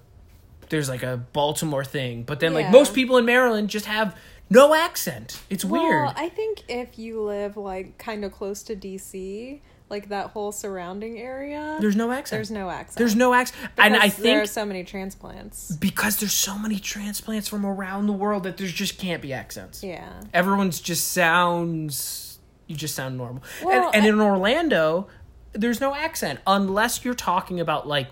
there's 0.69 0.89
like 0.89 1.03
a 1.03 1.19
Baltimore 1.33 1.85
thing. 1.85 2.23
But 2.23 2.41
then 2.41 2.55
like 2.55 2.71
most 2.71 2.95
people 2.95 3.17
in 3.17 3.25
Maryland 3.25 3.71
just 3.71 3.87
have 3.87 4.17
no 4.49 4.75
accent. 4.75 5.41
It's 5.49 5.65
weird. 5.65 6.07
Well, 6.07 6.15
I 6.17 6.29
think 6.29 6.65
if 6.69 6.99
you 6.99 7.23
live 7.23 7.57
like 7.57 7.99
kind 7.99 8.25
of 8.25 8.33
close 8.33 8.63
to 8.65 8.77
DC, 8.77 9.61
like 9.91 10.09
that 10.11 10.31
whole 10.31 10.53
surrounding 10.53 11.19
area, 11.19 11.77
there's 11.81 11.97
no 11.97 12.11
accent. 12.13 12.39
there's 12.39 12.51
no 12.51 12.71
accent. 12.71 12.99
There's 12.99 13.17
no 13.17 13.35
accent. 13.35 13.71
And 13.77 13.97
I 13.97 14.09
think 14.09 14.23
there 14.25 14.43
are 14.43 14.47
so 14.47 14.65
many 14.65 14.85
transplants. 14.85 15.73
because 15.73 16.17
there's 16.19 16.33
so 16.33 16.57
many 16.59 16.79
transplants 16.79 17.49
from 17.49 17.67
around 17.67 18.07
the 18.07 18.13
world 18.13 18.45
that 18.45 18.57
there's 18.57 18.73
just 18.73 18.99
can't 18.99 19.21
be 19.21 19.33
accents. 19.33 19.83
Yeah. 19.83 20.09
everyone's 20.33 20.81
just 20.81 21.09
sounds 21.13 22.39
you 22.67 22.77
just 22.77 22.95
sound 22.95 23.17
normal 23.17 23.43
Well, 23.63 23.87
and, 23.89 23.97
and 23.97 24.05
I- 24.05 24.09
in 24.09 24.21
orlando 24.21 25.09
there's 25.53 25.81
no 25.81 25.95
accent 25.95 26.39
unless 26.47 27.05
you're 27.05 27.15
talking 27.15 27.59
about 27.59 27.89
like 27.89 28.07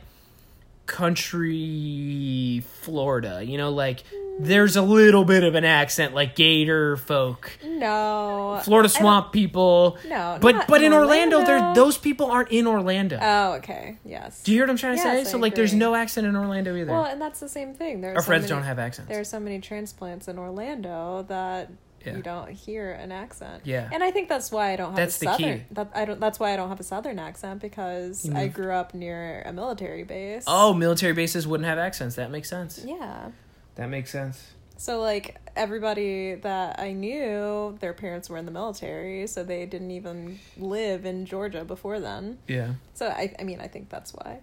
country 0.88 2.62
florida 2.80 3.42
you 3.44 3.56
know 3.58 3.70
like 3.70 4.02
there's 4.40 4.76
a 4.76 4.82
little 4.82 5.24
bit 5.24 5.42
of 5.42 5.54
an 5.56 5.64
accent 5.64 6.14
like 6.14 6.34
gator 6.36 6.96
folk 6.96 7.50
No. 7.64 8.60
florida 8.64 8.88
swamp 8.88 9.32
people 9.32 9.98
No, 10.08 10.38
but 10.40 10.66
but 10.68 10.82
in 10.82 10.92
orlando, 10.92 11.44
there 11.44 11.56
Orlando. 11.58 11.80
those 11.84 11.98
people 11.98 12.30
aren't 12.30 12.50
in 12.50 12.66
orlando 12.66 13.18
Oh, 13.20 13.52
okay. 13.54 13.98
Yes. 14.04 14.42
do 14.44 14.52
you 14.52 14.58
hear 14.58 14.64
what 14.64 14.70
i'm 14.70 14.76
trying 14.76 14.96
to 14.96 15.02
Yes, 15.02 15.04
say 15.04 15.20
I 15.20 15.24
so 15.24 15.38
like 15.38 15.54
there's 15.54 15.70
agree. 15.72 15.80
no 15.80 15.94
accent 15.94 16.26
in 16.26 16.36
orlando 16.36 16.74
either 16.76 16.92
Well, 16.92 17.04
and 17.04 17.20
that's 17.20 17.40
the 17.40 17.48
same 17.48 17.74
thing. 17.74 18.00
There 18.00 18.12
are 18.12 18.16
our 18.16 18.22
so 18.22 18.26
friends 18.26 18.42
many- 18.42 18.50
don't 18.54 18.62
have 18.64 18.78
accents 18.78 19.08
There 19.10 19.20
are 19.20 19.24
so 19.24 19.40
many 19.40 19.60
transplants 19.60 20.28
in 20.28 20.38
Orlando 20.38 21.24
that 21.28 21.70
Yeah. 22.04 22.16
you 22.16 22.22
don't 22.22 22.50
hear 22.50 22.92
an 22.92 23.10
accent. 23.12 23.62
Yeah. 23.64 23.88
And 23.92 24.02
I 24.02 24.10
think 24.10 24.28
that's 24.28 24.50
why 24.52 24.72
I 24.72 24.76
don't 24.76 24.90
have 24.90 24.96
That's 24.96 25.16
a 25.16 25.20
the 25.20 25.26
key. 25.36 25.42
southern. 25.42 25.64
That 25.72 25.90
I 25.94 26.04
don't. 26.04 26.20
That's 26.20 26.38
why 26.38 26.52
I 26.52 26.56
don't 26.56 26.68
have 26.68 26.80
a 26.80 26.84
southern 26.84 27.18
accent 27.18 27.60
because 27.60 28.24
You 28.24 28.34
I 28.36 28.46
grew 28.48 28.72
up 28.72 28.94
near 28.94 29.42
a 29.44 29.52
military 29.52 30.04
base. 30.04 30.44
oh 30.46 30.72
military 30.74 31.12
bases 31.12 31.46
wouldn't 31.46 31.66
have 31.68 31.78
accents 31.78 32.16
that 32.16 32.30
makes 32.30 32.48
sense 32.48 32.82
Yeah. 32.86 33.30
that 33.74 33.88
makes 33.88 34.10
sense 34.10 34.52
So 34.76 35.00
like 35.00 35.36
everybody 35.56 36.36
that 36.36 36.78
I 36.78 36.92
knew, 36.92 37.76
their 37.80 37.92
parents 37.92 38.30
were 38.30 38.36
in 38.38 38.46
the 38.46 38.52
military, 38.52 39.26
so 39.26 39.42
they 39.42 39.66
didn't 39.66 39.90
even 39.90 40.38
live 40.56 41.04
in 41.04 41.26
Georgia 41.26 41.64
before 41.64 41.98
then. 41.98 42.38
yeah 42.46 42.74
So 42.94 43.08
I, 43.08 43.34
I 43.40 43.42
mean, 43.42 43.60
I 43.60 43.66
think 43.66 43.88
that's 43.88 44.14
why. 44.14 44.38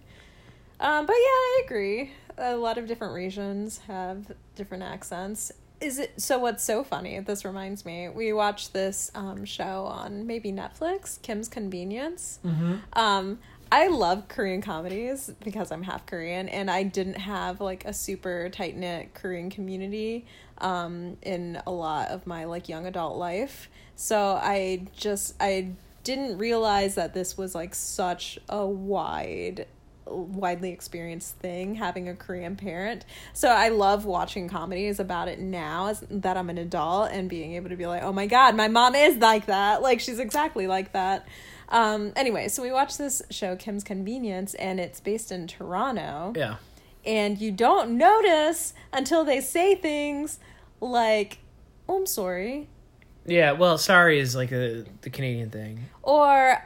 Um, 0.78 1.06
but 1.06 1.16
yeah, 1.16 1.38
I 1.48 1.62
agree. 1.64 2.10
A 2.36 2.54
lot 2.54 2.76
of 2.76 2.86
different 2.86 3.14
regions 3.14 3.78
have 3.86 4.30
different 4.56 4.82
accents. 4.82 5.52
Is 5.80 5.98
it 5.98 6.20
so? 6.20 6.38
What's 6.38 6.64
so 6.64 6.82
funny? 6.82 7.20
This 7.20 7.44
reminds 7.44 7.84
me. 7.84 8.08
We 8.08 8.32
watched 8.32 8.72
this 8.72 9.10
um, 9.14 9.44
show 9.44 9.84
on 9.84 10.26
maybe 10.26 10.50
Netflix, 10.50 11.20
Kim's 11.22 11.48
Convenience. 11.48 12.38
mm-hmm. 12.44 12.76
Um, 12.94 13.38
I 13.70 13.88
love 13.88 14.28
Korean 14.28 14.62
comedies 14.62 15.30
because 15.42 15.72
I'm 15.72 15.82
half 15.82 16.06
Korean, 16.06 16.48
and 16.48 16.70
I 16.70 16.84
didn't 16.84 17.18
have 17.18 17.60
like 17.60 17.84
a 17.84 17.92
super 17.92 18.48
tight 18.48 18.76
knit 18.76 19.12
Korean 19.14 19.50
community 19.50 20.24
um, 20.58 21.16
in 21.22 21.60
a 21.66 21.72
lot 21.72 22.08
of 22.08 22.26
my 22.26 22.44
like 22.44 22.68
young 22.68 22.86
adult 22.86 23.16
life. 23.16 23.68
So 23.96 24.38
I 24.40 24.86
just 24.96 25.34
I 25.40 25.72
didn't 26.04 26.38
realize 26.38 26.94
that 26.94 27.12
this 27.14 27.36
was 27.36 27.54
like 27.54 27.74
such 27.74 28.38
a 28.48 28.64
wide 28.64 29.66
widely 30.06 30.70
experienced 30.70 31.34
thing 31.36 31.74
having 31.74 32.08
a 32.08 32.14
korean 32.14 32.56
parent. 32.56 33.04
So 33.32 33.48
i 33.48 33.68
love 33.68 34.04
watching 34.04 34.48
comedies 34.48 35.00
about 35.00 35.28
it 35.28 35.38
now 35.38 35.88
as 35.88 36.04
that 36.10 36.36
i'm 36.36 36.48
an 36.50 36.58
adult 36.58 37.10
and 37.10 37.28
being 37.28 37.54
able 37.54 37.68
to 37.70 37.76
be 37.76 37.86
like 37.86 38.02
oh 38.02 38.12
my 38.12 38.26
god 38.26 38.54
my 38.56 38.68
mom 38.68 38.94
is 38.94 39.16
like 39.16 39.46
that. 39.46 39.82
Like 39.82 40.00
she's 40.00 40.18
exactly 40.18 40.66
like 40.66 40.92
that. 40.92 41.26
Um 41.68 42.12
anyway 42.16 42.48
so 42.48 42.62
we 42.62 42.70
watched 42.70 42.98
this 42.98 43.22
show 43.30 43.56
kim's 43.56 43.84
convenience 43.84 44.54
and 44.54 44.78
it's 44.78 45.00
based 45.00 45.32
in 45.32 45.46
toronto. 45.46 46.32
Yeah. 46.36 46.56
And 47.04 47.38
you 47.40 47.52
don't 47.52 47.96
notice 47.98 48.74
until 48.92 49.24
they 49.24 49.40
say 49.40 49.74
things 49.74 50.38
like 50.80 51.38
oh 51.88 51.98
i'm 51.98 52.06
sorry. 52.06 52.68
Yeah, 53.28 53.52
well, 53.52 53.76
sorry 53.76 54.20
is 54.20 54.36
like 54.36 54.52
a, 54.52 54.84
the 55.02 55.10
Canadian 55.10 55.50
thing. 55.50 55.86
or 56.02 56.64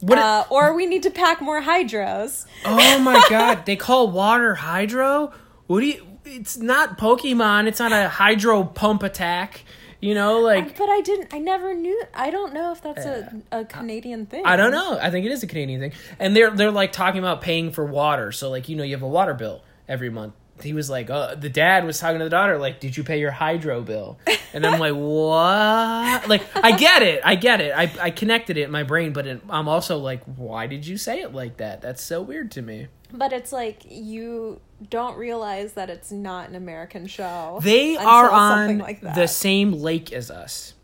What? 0.00 0.18
uh, 0.18 0.44
or 0.50 0.74
we 0.74 0.86
need 0.86 1.02
to 1.04 1.10
pack 1.10 1.40
more 1.40 1.62
hydros 1.62 2.44
oh 2.64 2.98
my 2.98 3.24
god, 3.30 3.64
they 3.66 3.76
call 3.76 4.10
water 4.10 4.54
hydro? 4.54 5.32
What 5.66 5.80
do 5.80 5.86
you? 5.86 6.06
It's 6.24 6.56
not 6.56 6.98
Pokemon. 6.98 7.66
It's 7.66 7.78
not 7.78 7.92
a 7.92 8.08
hydro 8.08 8.64
pump 8.64 9.02
attack. 9.02 9.64
You 10.00 10.14
know, 10.14 10.40
like 10.40 10.76
but 10.76 10.88
I 10.88 11.00
didn't. 11.00 11.32
I 11.32 11.38
never 11.38 11.72
knew. 11.72 12.00
I 12.14 12.30
don't 12.30 12.52
know 12.52 12.72
if 12.72 12.82
that's 12.82 13.06
a, 13.06 13.42
a 13.50 13.64
Canadian 13.64 14.26
thing. 14.26 14.44
I 14.44 14.56
don't 14.56 14.70
know. 14.70 14.98
I 15.00 15.10
think 15.10 15.24
it 15.24 15.32
is 15.32 15.42
a 15.42 15.46
Canadian 15.46 15.80
thing, 15.80 15.92
and 16.18 16.36
they're 16.36 16.50
they're 16.50 16.70
like 16.70 16.92
talking 16.92 17.18
about 17.18 17.40
paying 17.40 17.72
for 17.72 17.84
water. 17.84 18.30
So 18.32 18.50
like 18.50 18.68
you 18.68 18.76
know 18.76 18.84
you 18.84 18.94
have 18.94 19.02
a 19.02 19.08
water 19.08 19.32
bill 19.34 19.62
every 19.88 20.10
month. 20.10 20.34
He 20.62 20.72
was 20.72 20.88
like, 20.88 21.10
uh, 21.10 21.34
the 21.34 21.50
dad 21.50 21.84
was 21.84 21.98
talking 21.98 22.18
to 22.18 22.24
the 22.24 22.30
daughter, 22.30 22.56
like, 22.58 22.80
did 22.80 22.96
you 22.96 23.04
pay 23.04 23.20
your 23.20 23.30
hydro 23.30 23.82
bill? 23.82 24.18
And 24.54 24.64
I'm 24.66 24.80
like, 24.80 24.94
what? 24.94 26.28
Like, 26.28 26.42
I 26.56 26.76
get 26.76 27.02
it. 27.02 27.20
I 27.24 27.34
get 27.34 27.60
it. 27.60 27.72
I, 27.76 27.92
I 28.00 28.10
connected 28.10 28.56
it 28.56 28.62
in 28.62 28.70
my 28.70 28.82
brain, 28.82 29.12
but 29.12 29.26
it, 29.26 29.40
I'm 29.50 29.68
also 29.68 29.98
like, 29.98 30.22
why 30.24 30.66
did 30.66 30.86
you 30.86 30.96
say 30.96 31.20
it 31.20 31.34
like 31.34 31.58
that? 31.58 31.82
That's 31.82 32.02
so 32.02 32.22
weird 32.22 32.50
to 32.52 32.62
me. 32.62 32.86
But 33.12 33.32
it's 33.32 33.52
like 33.52 33.82
you 33.88 34.60
don't 34.90 35.16
realize 35.16 35.74
that 35.74 35.90
it's 35.90 36.10
not 36.10 36.48
an 36.48 36.54
American 36.54 37.06
show. 37.06 37.60
They 37.62 37.96
are 37.96 38.30
on 38.30 38.78
like 38.78 39.00
the 39.00 39.26
same 39.26 39.72
lake 39.72 40.12
as 40.12 40.30
us. 40.30 40.74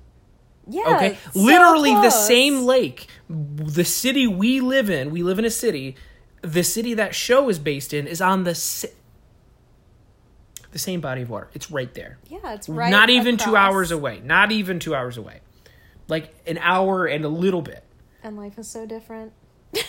yeah, 0.69 0.95
Okay, 0.97 1.19
so 1.33 1.41
literally 1.41 1.91
the 1.93 2.11
same 2.11 2.63
lake. 2.65 3.09
The 3.29 3.85
city 3.85 4.27
we 4.27 4.61
live 4.61 4.89
in, 4.89 5.11
we 5.11 5.23
live 5.23 5.39
in 5.39 5.45
a 5.45 5.51
city. 5.51 5.97
The 6.43 6.63
city 6.63 6.95
that 6.95 7.15
show 7.15 7.49
is 7.49 7.59
based 7.59 7.93
in 7.93 8.07
is 8.07 8.21
on 8.21 8.45
the 8.45 8.55
si- 8.55 8.89
the 10.73 10.79
same 10.79 11.01
body 11.01 11.23
of 11.23 11.31
water. 11.31 11.49
It's 11.55 11.71
right 11.71 11.93
there. 11.95 12.19
Yeah, 12.29 12.53
it's 12.55 12.69
right. 12.69 12.91
Not 12.91 13.09
even 13.11 13.37
two 13.37 13.57
hours 13.57 13.91
away. 13.91 14.21
Not 14.25 14.53
even 14.53 14.79
two 14.81 14.95
hours 14.95 15.17
away. 15.17 15.41
Like 16.09 16.35
an 16.47 16.59
hour 16.59 17.07
and 17.07 17.25
a 17.25 17.29
little 17.29 17.63
bit. 17.63 17.85
And 18.23 18.37
life 18.37 18.59
is 18.59 18.69
so 18.69 18.85
different. 18.87 19.33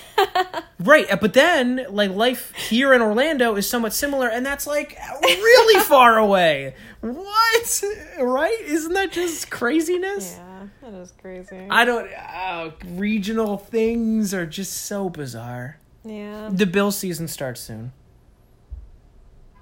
Right, 0.80 1.10
uh, 1.10 1.16
but 1.16 1.34
then 1.34 1.86
like 1.90 2.12
life 2.12 2.52
here 2.56 2.94
in 2.94 3.02
Orlando 3.02 3.56
is 3.56 3.70
somewhat 3.70 3.94
similar, 3.94 4.28
and 4.28 4.46
that's 4.46 4.68
like 4.68 4.98
really 5.22 5.82
far 5.86 6.18
away. 6.18 6.76
What? 7.00 7.84
Right? 8.20 8.58
Isn't 8.66 8.92
that 8.94 9.14
just 9.14 9.50
craziness? 9.50 10.36
Yeah, 10.38 10.68
that 10.82 10.94
is 11.00 11.14
crazy. 11.22 11.68
I 11.70 11.86
don't. 11.86 12.12
Uh, 12.12 12.72
regional 12.86 13.58
things 13.58 14.34
are 14.34 14.46
just 14.46 14.74
so 14.74 15.10
bizarre. 15.10 15.78
yeah. 16.04 16.50
The 16.52 16.66
bill 16.66 16.92
season 16.92 17.30
starts 17.30 17.62
soon. 17.62 17.94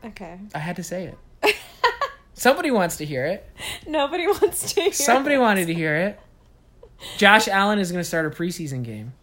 Okay. 0.06 0.40
I 0.54 0.60
had 0.60 0.76
to 0.78 0.84
say 0.84 1.06
it. 1.44 1.56
Somebody 2.34 2.72
wants 2.72 2.98
to 2.98 3.06
hear 3.06 3.26
it. 3.26 3.48
Nobody 3.88 4.26
wants 4.28 4.74
to 4.74 4.82
hear. 4.82 4.94
Somebody 4.94 5.36
it. 5.36 5.40
wanted 5.40 5.68
to 5.68 5.74
hear 5.74 5.96
it. 5.96 6.20
Josh 7.18 7.48
Allen 7.48 7.80
is 7.80 7.92
going 7.92 8.00
to 8.02 8.08
start 8.08 8.26
a 8.26 8.30
preseason 8.30 8.84
game 8.84 9.14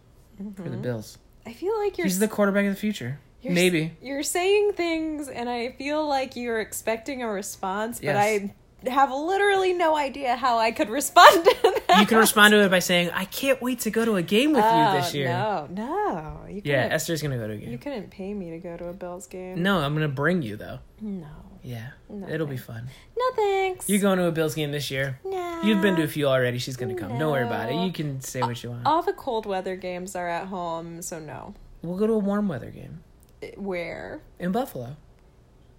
for 0.57 0.62
the 0.64 0.71
mm-hmm. 0.71 0.83
Bills. 0.83 1.19
I 1.47 1.53
feel 1.53 1.77
like 1.79 1.99
you're. 1.99 2.07
He's 2.07 2.19
the 2.19 2.29
quarterback 2.29 2.67
of 2.67 2.73
the 2.75 2.79
future. 2.81 3.19
you're 3.43 3.53
s- 3.53 3.55
Maybe. 3.55 3.97
you're 4.03 4.23
saying 4.23 4.73
things, 4.75 5.29
and 5.29 5.49
I 5.49 5.71
feel 5.73 6.07
like 6.07 6.37
you're 6.37 6.61
expecting 6.61 7.23
a 7.23 7.29
response, 7.29 7.99
but 7.99 8.05
Yes. 8.05 8.17
I 8.17 8.55
have 8.87 9.11
literally 9.11 9.73
no 9.73 9.97
idea 9.97 10.37
how 10.37 10.59
I 10.59 10.71
could 10.71 10.88
respond 10.91 11.45
to 11.45 11.83
that. 11.88 12.01
You 12.01 12.07
can 12.07 12.19
respond 12.19 12.53
to 12.53 12.62
it 12.64 12.71
by 12.71 12.79
saying, 12.79 13.11
"I 13.11 13.25
can't 13.25 13.61
wait 13.61 13.81
to 13.81 13.91
go 13.91 14.05
to 14.05 14.17
a 14.17 14.23
game 14.23 14.53
with 14.53 14.64
Oh, 14.64 14.93
you 14.93 15.01
this 15.01 15.14
year." 15.14 15.29
No, 15.29 15.69
no. 15.71 16.45
You 16.49 16.62
Yeah, 16.64 16.88
Esther's 16.91 17.23
going 17.23 17.33
to 17.33 17.38
go 17.38 17.49
to 17.49 17.55
a 17.55 17.57
game. 17.57 17.71
You 17.71 17.79
couldn't 17.79 18.11
pay 18.11 18.33
me 18.35 18.51
to 18.51 18.59
go 18.59 18.77
to 18.77 18.87
a 18.87 18.93
Bills 18.93 19.27
game. 19.27 19.62
No, 19.62 19.79
I'm 19.79 19.95
going 19.95 20.09
to 20.09 20.14
bring 20.14 20.43
you 20.43 20.57
though. 20.57 20.79
No. 21.01 21.27
Yeah, 21.62 21.88
No 22.09 22.29
it'll 22.29 22.47
be 22.47 22.57
fun. 22.57 22.88
No 23.19 23.25
thanks. 23.35 23.88
You're 23.88 24.01
going 24.01 24.19
to 24.19 24.27
a 24.27 24.33
Bills 24.33 24.55
game 24.55 24.71
this 24.71 24.91
year? 24.91 25.19
No. 25.25 25.61
You've 25.62 25.83
been 25.83 25.97
to 25.97 26.05
a 26.05 26.09
few 26.09 26.27
already. 26.29 26.59
She's 26.59 26.77
going 26.77 26.95
to 26.95 27.01
come. 27.01 27.19
Don't 27.19 27.33
worry 27.33 27.45
about 27.45 27.71
it. 27.71 27.75
You 27.85 27.93
can 27.93 28.21
say 28.21 28.41
what 28.41 28.62
you 28.62 28.71
want. 28.71 28.87
All 28.87 29.03
the 29.03 29.12
cold 29.12 29.45
weather 29.45 29.75
games 29.75 30.14
are 30.14 30.29
at 30.29 30.47
home, 30.47 31.03
so 31.03 31.19
no. 31.19 31.55
We'll 31.83 31.99
go 31.99 32.07
to 32.07 32.12
a 32.14 32.19
warm 32.19 32.49
weather 32.49 32.71
game 32.71 33.03
Where? 33.57 34.21
in 34.38 34.53
Buffalo. 34.53 34.97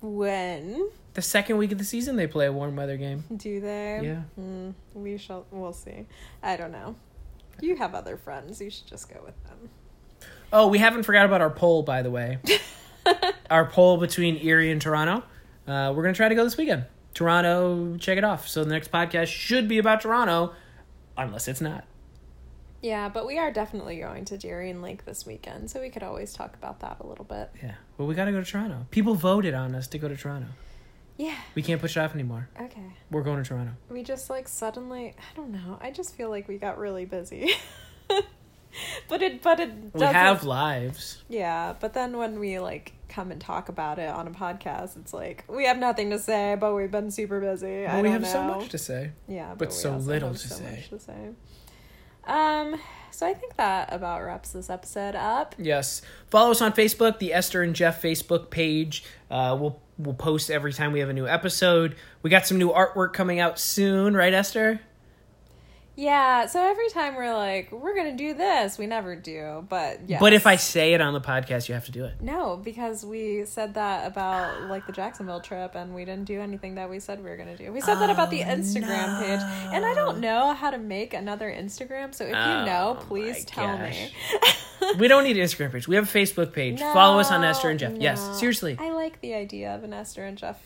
When? 0.02 0.90
The 1.14 1.22
second 1.22 1.58
week 1.58 1.72
of 1.72 1.78
the 1.78 1.84
season, 1.84 2.16
they 2.16 2.28
play 2.28 2.46
a 2.46 2.52
warm 2.54 2.76
weather 2.76 2.98
game. 2.98 3.24
Do 3.36 3.60
they? 3.60 4.02
Yeah. 4.04 4.22
Mm, 4.40 4.74
we 4.94 5.18
shall. 5.18 5.46
We'll 5.52 5.74
see. 5.74 6.06
I 6.42 6.56
don't 6.56 6.72
know. 6.72 6.96
You 7.62 7.76
have 7.76 7.94
other 7.94 8.16
friends. 8.16 8.62
You 8.62 8.70
should 8.70 8.88
just 8.88 9.14
go 9.14 9.22
with 9.26 9.36
them. 9.44 9.70
Oh, 10.52 10.68
we 10.68 10.80
haven't 10.80 11.04
forgot 11.04 11.26
about 11.26 11.42
our 11.42 11.50
poll, 11.50 11.84
by 11.84 12.02
the 12.02 12.10
way. 12.10 12.40
our 13.52 13.66
poll 13.66 13.98
between 13.98 14.38
Erie 14.38 14.72
and 14.72 14.82
Toronto. 14.82 15.24
Uh, 15.68 15.94
we're 15.96 16.04
going 16.04 16.14
to 16.14 16.18
try 16.18 16.30
to 16.30 16.36
go 16.36 16.44
this 16.44 16.58
weekend. 16.58 16.86
Toronto, 17.14 17.98
check 17.98 18.18
it 18.18 18.24
off. 18.24 18.48
So 18.48 18.64
the 18.64 18.70
next 18.70 18.92
podcast 18.92 19.28
should 19.28 19.68
be 19.68 19.78
about 19.78 20.02
Toronto, 20.02 20.54
unless 21.18 21.48
it's 21.48 21.62
not. 21.62 21.86
Yeah, 22.82 23.10
but 23.10 23.28
we 23.28 23.38
are 23.38 23.52
definitely 23.52 23.98
going 24.00 24.26
to 24.26 24.38
Darien 24.38 24.82
Lake 24.82 25.06
this 25.06 25.26
weekend, 25.26 25.70
so 25.70 25.82
we 25.82 25.89
could 25.89 26.04
always 26.04 26.34
talk 26.34 26.56
about 26.56 26.80
that 26.80 26.98
a 27.02 27.06
little 27.06 27.26
bit. 27.26 27.52
Yeah. 27.62 27.76
Well, 27.98 28.08
we 28.08 28.15
got 28.15 28.26
to 28.26 28.32
go 28.32 28.39
to 28.42 28.46
Toronto. 28.50 28.86
People 28.92 29.15
voted 29.15 29.54
on 29.54 29.76
us 29.76 29.88
to 29.88 29.98
go 29.98 30.08
to 30.08 30.15
Toronto. 30.15 30.48
Yeah. 31.18 31.36
We 31.56 31.62
can't 31.62 31.82
push 31.82 31.98
it 31.98 32.00
off 32.00 32.13
anymore. 32.13 32.48
Okay. 32.60 32.94
We're 33.12 33.24
going 33.24 33.44
to 33.44 33.48
Toronto. 33.48 33.74
We 33.89 34.04
just 34.04 34.30
like 34.30 34.48
suddenly. 34.48 35.13
I 35.18 35.36
don't 35.36 35.52
know. 35.52 35.78
I 35.82 35.92
just 35.92 36.15
feel 36.15 36.30
like 36.30 36.48
we 36.48 36.58
got 36.58 36.78
really 36.78 37.04
busy. 37.04 37.52
but 39.10 39.22
it. 39.22 39.42
But 39.42 39.60
it. 39.60 39.74
We 39.94 40.00
doesn't- 40.00 40.15
have 40.15 40.46
lives. 40.46 41.22
Yeah, 41.28 41.76
but 41.78 41.94
then 41.94 42.18
when 42.18 42.39
we 42.39 42.60
like 42.60 42.94
come 43.10 43.32
and 43.32 43.42
talk 43.42 43.68
about 43.68 44.00
it 44.00 44.10
on 44.10 44.28
a 44.28 44.32
podcast, 44.32 44.96
it's 44.96 45.13
like 45.13 45.44
we 45.50 45.65
have 45.65 45.78
nothing 45.78 46.12
to 46.12 46.20
say, 46.20 46.56
but 46.58 46.74
we've 46.74 46.92
been 46.92 47.12
super 47.12 47.42
busy. 47.42 47.84
Well, 47.84 48.02
we 48.04 48.10
have 48.12 48.26
so 48.26 48.44
much 48.44 48.70
to 48.70 48.78
say. 48.78 49.12
Yeah, 49.28 49.56
but 49.58 49.68
we 49.70 49.74
so 49.74 49.98
little 49.98 50.30
have 50.30 50.38
to 50.38 50.48
so 50.48 50.56
say. 50.56 50.72
much 50.72 50.89
to 50.89 51.00
say. 51.00 51.30
Um, 52.30 52.80
so 53.12 53.28
I 53.28 53.34
think 53.34 53.58
that 53.58 53.92
about 53.92 54.22
wraps 54.24 54.52
this 54.52 54.70
episode 54.70 55.15
up. 55.15 55.56
Yes. 55.58 56.02
Follow 56.28 56.52
us 56.52 56.62
on 56.62 56.72
Facebook, 56.74 57.20
the 57.20 57.34
Esther 57.34 57.63
and 57.63 57.76
Jeff 57.76 58.02
Facebook 58.02 58.50
page. 58.50 59.04
Uh, 59.30 59.58
we'll 59.60 59.82
we'll 59.98 60.13
post 60.13 60.50
every 60.50 60.72
time 60.72 60.94
we 60.94 61.00
have 61.00 61.10
a 61.10 61.13
new 61.13 61.28
episode. 61.28 61.96
We 62.22 62.30
got 62.30 62.46
some 62.46 62.58
new 62.58 62.70
artwork 62.70 63.13
coming 63.13 63.39
out 63.39 63.60
soon, 63.60 64.15
right, 64.15 64.34
Esther? 64.34 64.80
Yeah, 66.00 66.46
so 66.46 66.64
every 66.66 66.88
time 66.92 67.16
we're 67.16 67.34
like, 67.36 67.74
we're 67.74 67.94
gonna 67.94 68.16
do 68.16 68.34
this, 68.34 68.78
we 68.78 68.88
never 68.88 69.18
do. 69.18 69.66
But 69.68 70.08
yeah. 70.08 70.18
But 70.20 70.32
if 70.32 70.48
I 70.48 70.56
say 70.56 70.94
it 70.94 71.02
on 71.02 71.12
the 71.14 71.20
podcast, 71.20 71.68
you 71.68 71.74
have 71.74 71.84
to 71.88 71.92
do 71.92 72.06
it. 72.06 72.22
no, 72.22 72.56
because 72.56 73.06
we 73.06 73.44
said 73.44 73.74
that 73.74 74.08
about 74.08 74.70
like 74.70 74.88
the 74.88 74.94
Jacksonville 74.94 75.42
trip, 75.42 75.76
and 75.76 75.94
we 75.94 76.06
didn't 76.06 76.24
do 76.24 76.40
anything 76.40 76.76
that 76.76 76.90
we 76.90 77.02
said 77.02 77.22
we 77.22 77.30
were 77.30 77.36
gonna 77.36 77.58
do. 77.58 77.74
We 77.74 77.82
said 77.82 77.96
that 77.96 78.10
about 78.10 78.30
the 78.30 78.44
Oh, 78.44 78.48
Instagram 78.48 79.20
page, 79.20 79.42
and 79.74 79.86
I 79.86 79.94
don't 79.94 80.20
know 80.20 80.54
how 80.54 80.70
to 80.72 80.78
make 80.78 81.14
another 81.14 81.52
Instagram. 81.52 82.16
So 82.16 82.24
if 82.24 82.34
Oh, 82.34 82.60
you 82.60 82.66
know, 82.66 82.98
please 83.02 83.44
tell 83.44 83.78
me. 83.78 84.14
We 84.98 85.10
don't 85.10 85.26
need 85.26 85.36
an 85.36 85.44
Instagram 85.44 85.74
page. 85.74 85.90
We 85.90 85.98
have 85.98 86.06
a 86.06 86.18
Facebook 86.18 86.54
page. 86.54 86.80
Follow 86.80 87.20
us 87.20 87.30
on 87.32 87.44
Esther 87.44 87.70
and 87.70 87.78
Jeff. 87.78 87.98
Yes, 87.98 88.40
seriously. 88.40 88.78
I 88.80 88.92
like 88.92 89.20
the 89.20 89.34
idea 89.34 89.76
of 89.76 89.84
an 89.84 89.92
Esther 89.92 90.24
and 90.24 90.38
Jeff 90.38 90.58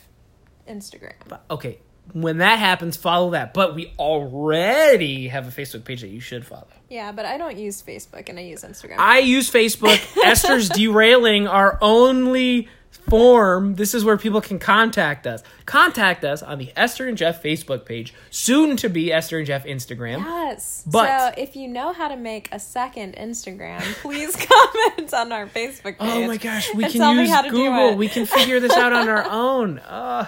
Instagram. 0.70 1.14
Okay, 1.50 1.80
when 2.12 2.40
that 2.40 2.60
happens, 2.60 2.98
follow 2.98 3.32
that. 3.32 3.54
But 3.54 3.76
we 3.76 3.94
already 3.98 5.30
have 5.30 5.48
a 5.48 5.52
Facebook 5.52 5.86
page 5.86 6.02
that 6.02 6.10
you 6.10 6.20
should 6.20 6.46
follow. 6.46 6.68
Yeah, 6.90 7.12
but 7.12 7.26
I 7.26 7.38
don't 7.38 7.58
use 7.58 7.82
Facebook 7.82 8.30
and 8.30 8.38
I 8.38 8.44
use 8.44 8.64
Instagram. 8.64 8.98
I 9.00 9.20
use 9.20 9.50
Facebook. 9.50 10.00
Esther's 10.24 10.70
derailing 10.70 11.48
our 11.48 11.78
only 11.82 12.68
form. 13.10 13.76
This 13.76 13.94
is 13.94 14.06
where 14.06 14.18
people 14.18 14.42
can 14.42 14.60
contact 14.60 15.26
us. 15.26 15.42
Contact 15.66 16.24
us 16.24 16.44
on 16.44 16.60
the 16.60 16.72
Esther 16.76 17.08
and 17.08 17.18
Jeff 17.18 17.42
Facebook 17.42 17.86
page, 17.86 18.14
soon 18.30 18.78
to 18.78 18.90
be 18.90 19.12
Esther 19.12 19.40
and 19.40 19.48
Jeff 19.48 19.66
Instagram. 19.66 20.20
Yes. 20.20 20.84
But- 20.86 21.20
so 21.36 21.42
if 21.42 21.56
you 21.56 21.68
know 21.68 21.94
how 21.94 22.08
to 22.10 22.16
make 22.16 22.50
a 22.52 22.60
second 22.60 23.16
Instagram, 23.16 23.82
please 24.02 24.36
comment 24.88 25.14
on 25.14 25.32
our 25.32 25.48
Facebook 25.48 25.98
page. 25.98 26.02
Oh 26.02 26.28
my 26.28 26.38
gosh, 26.38 26.74
we 26.76 26.84
can 26.90 27.18
use 27.18 27.30
how 27.30 27.42
to 27.42 27.50
do 27.50 27.56
Google. 27.56 27.96
We 27.96 28.08
can 28.08 28.26
figure 28.26 28.60
this 28.60 28.74
out 28.74 28.94
on 28.94 29.10
our 29.10 29.26
own. 29.30 29.80
Uh, 29.80 30.28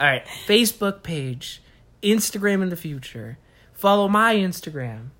all 0.00 0.06
right, 0.06 0.26
Facebook 0.46 1.02
page, 1.02 1.62
Instagram 2.02 2.62
in 2.62 2.68
the 2.68 2.76
future. 2.76 3.38
Follow 3.72 4.08
my 4.08 4.34
Instagram. 4.34 5.10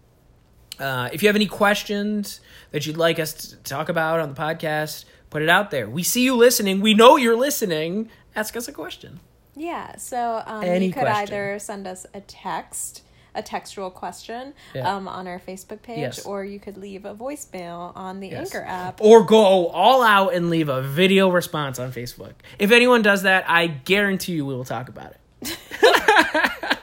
Uh, 0.79 1.09
if 1.13 1.23
you 1.23 1.29
have 1.29 1.37
any 1.37 1.47
questions 1.47 2.41
that 2.73 2.87
you'd 2.87 2.97
like 2.97 3.19
us 3.19 3.33
to 3.35 3.57
talk 3.59 3.89
about 3.89 4.19
on 4.19 4.29
the 4.29 4.35
podcast, 4.35 5.05
put 5.31 5.43
it 5.43 5.49
out 5.49 5.71
there. 5.71 5.89
We 5.89 6.03
see 6.03 6.25
you 6.25 6.35
listening. 6.35 6.81
We 6.81 6.95
know 6.95 7.17
you're 7.17 7.37
listening. 7.37 8.11
Ask 8.35 8.57
us 8.57 8.67
a 8.67 8.73
question. 8.73 9.21
Yeah. 9.55 9.95
So 9.97 10.43
um, 10.45 10.65
you 10.65 10.93
could 10.93 11.03
question. 11.03 11.35
either 11.35 11.59
send 11.61 11.87
us 11.87 12.07
a 12.13 12.21
text, 12.21 13.03
a 13.35 13.43
textual 13.43 13.91
question, 13.91 14.55
Yeah. 14.75 14.95
um, 14.95 15.09
on 15.09 15.27
our 15.27 15.39
Facebook 15.41 15.83
page, 15.83 15.99
Yes. 15.99 16.25
or 16.27 16.45
you 16.45 16.59
could 16.61 16.77
leave 16.77 17.05
a 17.05 17.15
voicemail 17.15 17.93
on 17.97 18.21
the 18.21 18.29
Yes. 18.29 18.55
Anchor 18.55 18.67
app. 18.67 19.01
Or 19.01 19.25
go 19.25 19.67
all 19.69 20.03
out 20.03 20.35
and 20.35 20.51
leave 20.51 20.69
a 20.69 20.83
video 20.83 21.29
response 21.29 21.79
on 21.79 21.93
Facebook. 21.93 22.33
If 22.59 22.71
anyone 22.71 23.03
does 23.03 23.23
that, 23.23 23.45
I 23.49 23.67
guarantee 23.67 24.33
you 24.35 24.47
we 24.47 24.55
will 24.55 24.65
talk 24.65 24.89
about 24.89 25.15
it. 25.43 25.59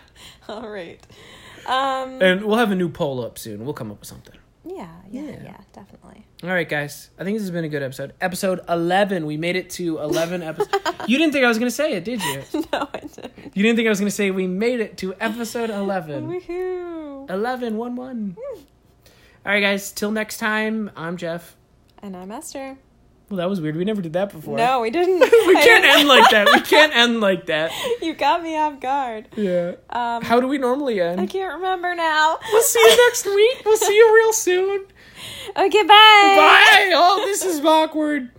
All 0.49 0.67
right. 0.69 0.99
Um, 1.65 2.21
And 2.21 2.43
we'll 2.43 2.57
have 2.57 2.71
a 2.71 2.75
new 2.75 2.89
poll 2.89 3.23
up 3.23 3.37
soon. 3.37 3.63
We'll 3.63 3.73
come 3.73 3.91
up 3.91 3.99
with 3.99 4.09
something. 4.09 4.35
Yeah, 4.63 4.87
yeah, 5.09 5.21
Yeah. 5.21 5.43
yeah, 5.43 5.57
definitely. 5.73 6.25
All 6.43 6.49
right, 6.49 6.67
guys. 6.67 7.09
I 7.19 7.23
think 7.23 7.35
this 7.35 7.43
has 7.43 7.51
been 7.51 7.65
a 7.65 7.69
good 7.69 7.83
episode. 7.83 8.13
Episode 8.21 8.59
11. 8.69 9.25
We 9.25 9.37
made 9.37 9.55
it 9.55 9.69
to 9.71 9.99
11 9.99 10.43
episodes. 10.43 10.75
you 11.07 11.17
didn't 11.17 11.33
think 11.33 11.45
I 11.45 11.47
was 11.47 11.57
going 11.57 11.69
to 11.69 11.75
say 11.75 11.93
it, 11.93 12.03
did 12.03 12.21
you? 12.23 12.43
no, 12.73 12.87
I 12.93 12.99
didn't. 12.99 13.31
You 13.53 13.63
didn't 13.63 13.75
think 13.75 13.87
I 13.87 13.89
was 13.89 13.99
going 13.99 14.09
to 14.09 14.15
say 14.15 14.31
we 14.31 14.47
made 14.47 14.79
it 14.79 14.97
to 14.99 15.13
episode 15.19 15.69
11. 15.69 16.27
Woohoo! 16.27 17.29
11, 17.29 17.77
1 17.77 17.95
1. 17.95 18.37
Hmm. 18.39 18.59
All 19.45 19.51
right, 19.51 19.59
guys. 19.61 19.91
Till 19.91 20.11
next 20.11 20.37
time, 20.37 20.91
I'm 20.95 21.17
Jeff. 21.17 21.55
And 22.03 22.15
I'm 22.15 22.31
Esther. 22.31 22.77
Well, 23.31 23.37
that 23.37 23.49
was 23.49 23.61
weird. 23.61 23.77
We 23.77 23.85
never 23.85 24.01
did 24.01 24.11
that 24.13 24.29
before. 24.33 24.57
No, 24.57 24.81
we 24.81 24.89
didn't. 24.89 25.21
We 25.47 25.53
can't 25.55 25.85
end 25.85 26.07
like 26.09 26.29
that. 26.31 26.49
We 26.53 26.59
can't 26.73 26.93
end 26.93 27.21
like 27.21 27.45
that. 27.45 27.71
You 28.01 28.13
got 28.13 28.43
me 28.43 28.57
off 28.57 28.81
guard. 28.81 29.29
Yeah. 29.37 29.75
Um, 29.89 30.21
How 30.21 30.41
do 30.41 30.47
we 30.47 30.57
normally 30.57 30.99
end? 30.99 31.19
I 31.21 31.25
can't 31.27 31.55
remember 31.55 31.95
now. 31.95 32.37
We'll 32.51 32.61
see 32.61 32.79
you 32.79 33.07
next 33.07 33.25
week. 33.33 33.61
We'll 33.65 33.77
see 33.77 33.95
you 33.95 34.13
real 34.13 34.33
soon. 34.33 34.85
Okay, 35.55 35.83
bye. 35.83 35.87
Bye. 35.87 36.91
Oh, 36.93 37.21
this 37.25 37.45
is 37.45 37.63
awkward. 37.63 38.31